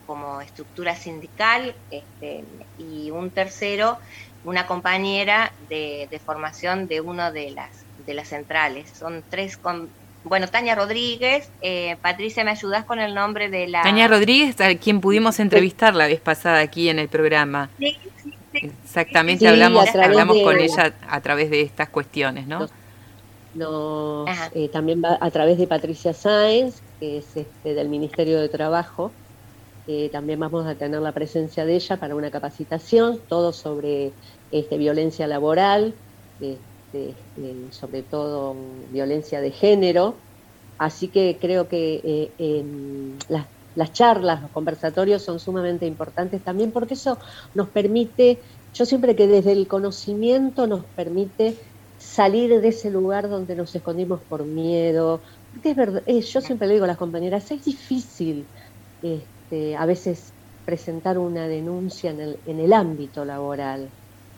como 0.05 0.41
estructura 0.41 0.95
sindical, 0.95 1.75
este, 1.91 2.43
y 2.77 3.11
un 3.11 3.31
tercero 3.31 3.97
una 4.45 4.67
compañera 4.67 5.51
de, 5.69 6.21
formación 6.25 6.87
de 6.87 7.01
una 7.01 7.31
de 7.31 7.51
las, 7.51 7.69
de 8.05 8.13
las 8.13 8.29
centrales. 8.29 8.89
Son 8.97 9.23
tres 9.29 9.57
con, 9.57 9.89
bueno, 10.23 10.47
Tania 10.47 10.75
Rodríguez, 10.75 11.49
eh, 11.61 11.97
Patricia, 12.01 12.43
¿me 12.43 12.51
ayudas 12.51 12.85
con 12.85 12.99
el 12.99 13.13
nombre 13.13 13.49
de 13.49 13.67
la... 13.67 13.81
Tania 13.83 14.07
Rodríguez, 14.07 14.59
a 14.61 14.75
quien 14.75 15.01
pudimos 15.01 15.39
entrevistar 15.39 15.95
la 15.95 16.07
vez 16.07 16.21
pasada 16.21 16.59
aquí 16.59 16.89
en 16.89 16.99
el 16.99 17.09
programa. 17.09 17.69
Sí, 17.77 17.97
sí, 18.23 18.33
sí. 18.53 18.71
Exactamente, 18.83 19.47
hablamos, 19.47 19.93
hablamos 19.95 20.37
con 20.41 20.59
ella 20.59 20.93
a 21.09 21.21
través 21.21 21.49
de 21.49 21.61
estas 21.61 21.89
cuestiones, 21.89 22.47
¿no? 22.47 22.69
Eh, 24.53 24.69
también 24.69 25.01
va 25.03 25.17
a 25.19 25.31
través 25.31 25.57
de 25.57 25.67
Patricia 25.67 26.13
Sáenz, 26.13 26.81
que 26.99 27.19
es 27.19 27.37
este, 27.37 27.73
del 27.73 27.87
Ministerio 27.87 28.39
de 28.39 28.49
Trabajo, 28.49 29.11
eh, 29.87 30.09
también 30.09 30.39
vamos 30.39 30.65
a 30.65 30.75
tener 30.75 31.01
la 31.01 31.11
presencia 31.11 31.65
de 31.65 31.75
ella 31.75 31.97
para 31.97 32.15
una 32.15 32.31
capacitación, 32.31 33.19
todo 33.27 33.53
sobre 33.53 34.13
este, 34.51 34.77
violencia 34.77 35.27
laboral, 35.27 35.95
este, 36.39 37.15
sobre 37.71 38.03
todo 38.03 38.55
violencia 38.91 39.41
de 39.41 39.51
género. 39.51 40.15
Así 40.77 41.09
que 41.09 41.37
creo 41.39 41.67
que 41.67 42.01
eh, 42.37 42.65
las, 43.29 43.47
las 43.75 43.93
charlas, 43.93 44.41
los 44.41 44.51
conversatorios 44.51 45.21
son 45.21 45.39
sumamente 45.39 45.85
importantes 45.85 46.43
también 46.43 46.71
porque 46.71 46.95
eso 46.95 47.19
nos 47.53 47.69
permite, 47.69 48.41
yo 48.73 48.85
siempre 48.85 49.15
que 49.15 49.27
desde 49.27 49.51
el 49.51 49.67
conocimiento 49.67 50.67
nos 50.67 50.85
permite 50.85 51.57
salir 51.97 52.59
de 52.59 52.67
ese 52.69 52.89
lugar 52.91 53.29
donde 53.29 53.55
nos 53.55 53.75
escondimos 53.75 54.21
por 54.23 54.45
miedo. 54.45 55.21
Porque 55.51 55.71
es 55.71 55.75
verdad, 55.75 56.03
eh, 56.07 56.21
yo 56.21 56.41
siempre 56.41 56.67
le 56.67 56.73
digo 56.73 56.85
a 56.85 56.87
las 56.87 56.97
compañeras, 56.97 57.49
es 57.51 57.63
difícil. 57.63 58.45
Este, 59.01 59.34
a 59.77 59.85
veces 59.85 60.33
presentar 60.65 61.17
una 61.17 61.47
denuncia 61.47 62.11
en 62.11 62.19
el, 62.19 62.39
en 62.45 62.59
el 62.59 62.73
ámbito 62.73 63.23
laboral, 63.25 63.89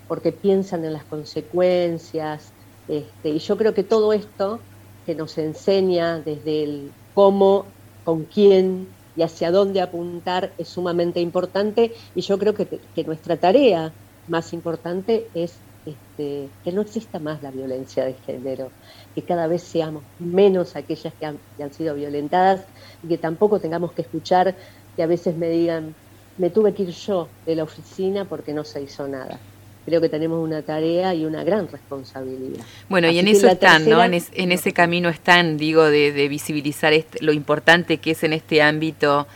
porque 0.08 0.32
piensan 0.32 0.86
en 0.86 0.94
las 0.94 1.06
consecuencias. 1.06 2.54
Este, 2.88 3.30
y 3.30 3.40
yo 3.40 3.58
creo 3.58 3.74
que 3.74 3.84
todo 3.84 4.14
esto 4.14 4.60
que 5.06 5.16
nos 5.16 5.38
enseña 5.38 6.20
desde 6.20 6.64
el 6.64 6.92
cómo, 7.14 7.66
con 8.04 8.26
quién 8.26 8.88
y 9.16 9.24
hacia 9.24 9.52
dónde 9.52 9.82
apuntar 9.82 10.54
es 10.58 10.70
sumamente 10.70 11.20
importante 11.20 11.94
y 12.14 12.22
yo 12.22 12.38
creo 12.38 12.54
que, 12.54 12.68
nuestra 13.06 13.38
tarea 13.38 13.94
más 14.28 14.54
importante 14.54 15.30
es 15.34 15.60
este, 15.86 16.50
que 16.64 16.72
no 16.72 16.82
exista 16.82 17.20
más 17.20 17.42
la 17.42 17.52
violencia 17.52 18.06
de 18.06 18.14
género, 18.14 18.72
que 19.16 19.24
cada 19.26 19.48
vez 19.48 19.64
seamos 19.64 20.04
menos 20.20 20.76
aquellas 20.76 21.14
que 21.16 21.26
han 21.26 21.74
sido 21.74 21.96
violentadas 21.96 22.68
y 23.02 23.08
que 23.08 23.18
tampoco 23.18 23.60
tengamos 23.60 23.94
que 23.94 24.04
escuchar 24.04 24.56
que 24.98 25.04
a 25.04 25.08
veces 25.08 25.38
me 25.38 25.50
digan, 25.50 25.96
me 26.38 26.50
tuve 26.50 26.74
que 26.74 26.84
ir 26.84 26.90
yo 26.90 27.30
de 27.46 27.56
la 27.56 27.64
oficina 27.64 28.26
porque 28.26 28.52
no 28.52 28.66
se 28.66 28.82
hizo 28.82 29.08
nada. 29.08 29.40
Creo 29.86 30.02
que 30.02 30.10
tenemos 30.10 30.44
una 30.44 30.64
tarea 30.64 31.14
y 31.14 31.24
una 31.24 31.46
gran 31.46 31.70
responsabilidad. 31.70 32.66
Bueno, 32.90 33.10
y 33.10 33.20
en 33.20 33.30
eso 33.30 33.48
están, 33.48 33.88
¿no? 33.88 34.04
En, 34.04 34.14
ese 34.52 34.74
camino 34.74 35.08
están, 35.08 35.58
digo, 35.58 35.86
de, 35.86 36.28
visibilizar 36.28 36.92
lo 37.22 37.32
importante 37.32 38.00
que 38.00 38.12
es 38.12 38.24
en 38.24 38.34
este 38.34 38.62
ámbito 38.62 39.28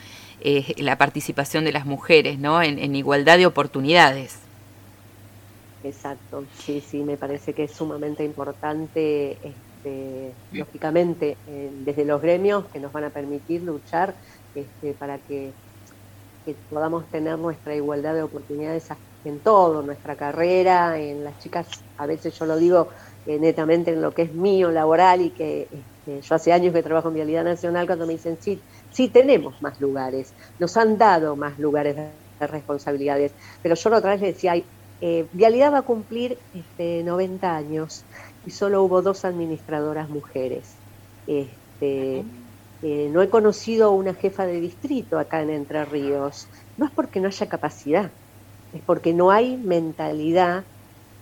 eh, 0.42 0.74
la 0.78 0.98
participación 0.98 1.64
de 1.64 1.72
las 1.72 1.86
mujeres, 1.86 2.38
¿no? 2.38 2.62
En, 2.62 2.96
igualdad 2.96 3.38
de 3.38 3.46
oportunidades. 3.46 4.40
Exacto, 5.84 6.44
sí, 6.58 6.84
sí, 6.86 7.04
me 7.04 7.16
parece 7.16 7.54
que 7.54 7.64
es 7.64 7.72
sumamente 7.72 8.26
importante, 8.26 9.38
este, 9.44 10.34
lógicamente, 10.52 11.38
eh, 11.48 11.72
desde 11.86 12.06
los 12.06 12.22
gremios 12.22 12.66
que 12.74 12.80
nos 12.80 12.92
van 12.92 13.06
a 13.06 13.10
permitir 13.10 13.64
luchar 13.64 14.14
este, 14.56 14.94
para 14.94 15.18
que, 15.18 15.52
podamos 16.70 17.08
tener 17.12 17.38
nuestra 17.38 17.76
igualdad 17.76 18.16
de 18.16 18.24
oportunidades 18.24 18.88
en 19.24 19.40
todo, 19.40 19.84
nuestra 19.84 20.16
carrera, 20.16 21.00
en 21.00 21.24
las 21.24 21.38
chicas, 21.40 21.68
a 21.98 22.08
veces 22.08 22.38
yo 22.38 22.46
lo 22.46 22.58
digo 22.58 22.88
eh, 23.28 23.38
netamente 23.38 23.92
en 23.92 24.02
lo 24.02 24.12
que 24.12 24.24
es 24.24 24.34
mío 24.34 24.72
laboral 24.72 25.22
y 25.22 25.30
que 25.30 25.68
este, 25.72 26.22
yo 26.22 26.36
hace 26.36 26.52
años 26.52 26.74
que 26.74 26.82
trabajo 26.82 27.10
en 27.10 27.14
Vialidad 27.14 27.44
Nacional 27.44 27.86
cuando 27.86 28.08
me 28.08 28.14
dicen, 28.14 28.38
sí, 28.42 28.60
sí 28.92 29.10
tenemos 29.10 29.62
más 29.62 29.80
lugares, 29.80 30.34
nos 30.58 30.76
han 30.78 30.98
dado 30.98 31.36
más 31.36 31.60
lugares 31.60 31.96
de 31.96 32.48
responsabilidades, 32.48 33.34
pero 33.62 33.76
yo 33.76 33.90
la 33.92 33.98
otra 33.98 34.12
vez 34.12 34.22
le 34.22 34.28
decía, 34.28 34.56
eh, 35.02 35.28
Vialidad 35.32 35.74
va 35.74 35.80
a 35.80 35.84
cumplir 35.84 36.38
este, 36.54 37.04
90 37.04 37.56
años 37.56 38.04
y 38.46 38.52
solo 38.52 38.84
hubo 38.84 39.02
dos 39.02 39.26
administradoras 39.26 40.10
mujeres. 40.10 40.76
Este, 41.28 42.24
eh, 42.82 43.10
no 43.12 43.22
he 43.22 43.30
conocido 43.30 43.92
una 43.92 44.14
jefa 44.16 44.46
de 44.46 44.60
distrito 44.60 45.20
acá 45.20 45.42
en 45.42 45.52
Entre 45.52 45.86
Ríos. 45.86 46.50
No 46.78 46.86
es 46.88 46.92
porque 46.94 47.20
no 47.20 47.28
haya 47.28 47.48
capacidad, 47.50 48.14
es 48.72 48.84
porque 48.84 49.14
no 49.14 49.32
hay 49.32 49.58
mentalidad 49.58 50.66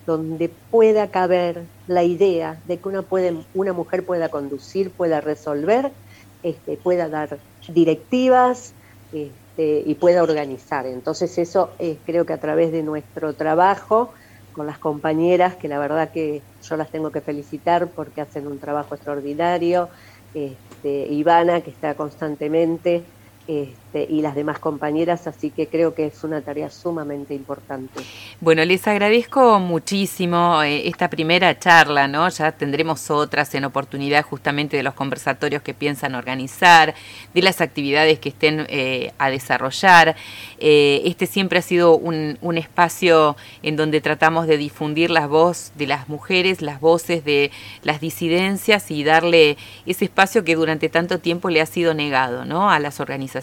donde 0.06 0.50
pueda 0.70 1.12
caber 1.12 1.70
la 1.86 2.04
idea 2.04 2.62
de 2.66 2.82
que 2.82 2.90
una, 2.90 3.04
puede, 3.04 3.46
una 3.54 3.74
mujer 3.74 4.06
pueda 4.06 4.30
conducir, 4.30 4.96
pueda 4.96 5.22
resolver, 5.22 5.96
este, 6.42 6.78
pueda 6.78 7.10
dar 7.10 7.42
directivas 7.68 8.76
este, 9.12 9.84
y 9.86 9.96
pueda 9.96 10.24
organizar. 10.24 10.86
Entonces 10.88 11.38
eso 11.38 11.76
es, 11.80 12.02
creo 12.06 12.26
que 12.26 12.34
a 12.34 12.40
través 12.40 12.72
de 12.72 12.84
nuestro 12.84 13.36
trabajo 13.36 14.14
con 14.52 14.66
las 14.68 14.80
compañeras, 14.80 15.58
que 15.58 15.68
la 15.68 15.80
verdad 15.80 16.12
que 16.14 16.48
yo 16.62 16.76
las 16.78 16.92
tengo 16.92 17.12
que 17.12 17.22
felicitar 17.22 17.94
porque 17.94 18.22
hacen 18.22 18.48
un 18.48 18.60
trabajo 18.60 18.96
extraordinario, 18.96 19.90
este, 20.34 21.08
Ivana, 21.12 21.62
que 21.62 21.72
está 21.72 21.96
constantemente, 21.96 23.14
este, 23.50 24.06
y 24.08 24.22
las 24.22 24.36
demás 24.36 24.60
compañeras, 24.60 25.26
así 25.26 25.50
que 25.50 25.66
creo 25.66 25.96
que 25.96 26.06
es 26.06 26.24
una 26.24 26.42
tarea 26.42 26.70
sumamente 26.70 27.34
importante. 27.34 28.00
Bueno, 28.40 28.64
les 28.64 28.88
agradezco 28.88 29.60
muchísimo 29.60 30.62
eh, 30.62 30.88
esta 30.88 31.10
primera 31.10 31.58
charla, 31.58 32.08
¿no? 32.08 32.30
Ya 32.30 32.52
tendremos 32.52 33.10
otras 33.10 33.56
en 33.56 33.66
oportunidad 33.66 34.24
justamente 34.24 34.78
de 34.78 34.84
los 34.84 34.94
conversatorios 34.94 35.64
que 35.64 35.74
piensan 35.74 36.14
organizar, 36.14 36.94
de 37.34 37.42
las 37.42 37.60
actividades 37.60 38.20
que 38.20 38.30
estén 38.30 38.68
eh, 38.70 39.14
a 39.18 39.32
desarrollar. 39.32 40.16
Eh, 40.60 41.02
este 41.06 41.26
siempre 41.26 41.58
ha 41.58 41.64
sido 41.64 41.98
un, 41.98 42.38
un, 42.42 42.56
espacio 42.60 43.36
en 43.64 43.76
donde 43.76 44.00
tratamos 44.00 44.46
de 44.46 44.58
difundir 44.58 45.10
las 45.10 45.28
voces 45.28 45.72
de 45.76 45.88
las 45.88 46.08
mujeres, 46.08 46.62
las 46.62 46.80
voces 46.80 47.26
de 47.26 47.50
las 47.82 48.00
disidencias 48.00 48.92
y 48.92 49.04
darle 49.04 49.58
ese 49.88 50.06
espacio 50.06 50.44
que 50.44 50.56
durante 50.56 50.88
tanto 50.90 51.18
tiempo 51.18 51.50
le 51.50 51.62
ha 51.62 51.66
sido 51.66 51.96
negado, 51.96 52.46
¿no? 52.46 52.70
A 52.70 52.78
las 52.78 53.00
organizaciones 53.00 53.39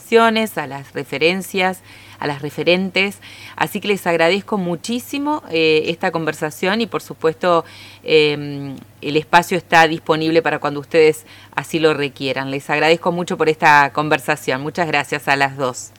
a 0.57 0.67
las 0.67 0.93
referencias, 0.93 1.81
a 2.19 2.27
las 2.27 2.43
referentes. 2.43 3.19
Así 3.57 3.81
que 3.81 3.89
les 3.89 4.07
agradezco 4.07 4.59
muchísimo 4.59 5.43
eh, 5.51 5.85
esta 5.87 6.11
conversación 6.11 6.81
y 6.81 6.87
por 6.87 7.03
supuesto 7.03 7.65
em, 8.03 8.77
el 9.01 9.17
espacio 9.17 9.57
está 9.57 9.87
disponible 9.89 10.43
para 10.43 10.59
cuando 10.59 10.81
ustedes 10.81 11.27
así 11.55 11.79
lo 11.79 11.95
requieran. 11.95 12.51
Les 12.51 12.69
agradezco 12.71 13.13
mucho 13.13 13.37
por 13.37 13.49
esta 13.49 13.93
conversación. 13.93 14.63
Muchas 14.63 14.87
gracias 14.87 15.29
a 15.29 15.37
las 15.37 15.57
dos. 15.57 15.93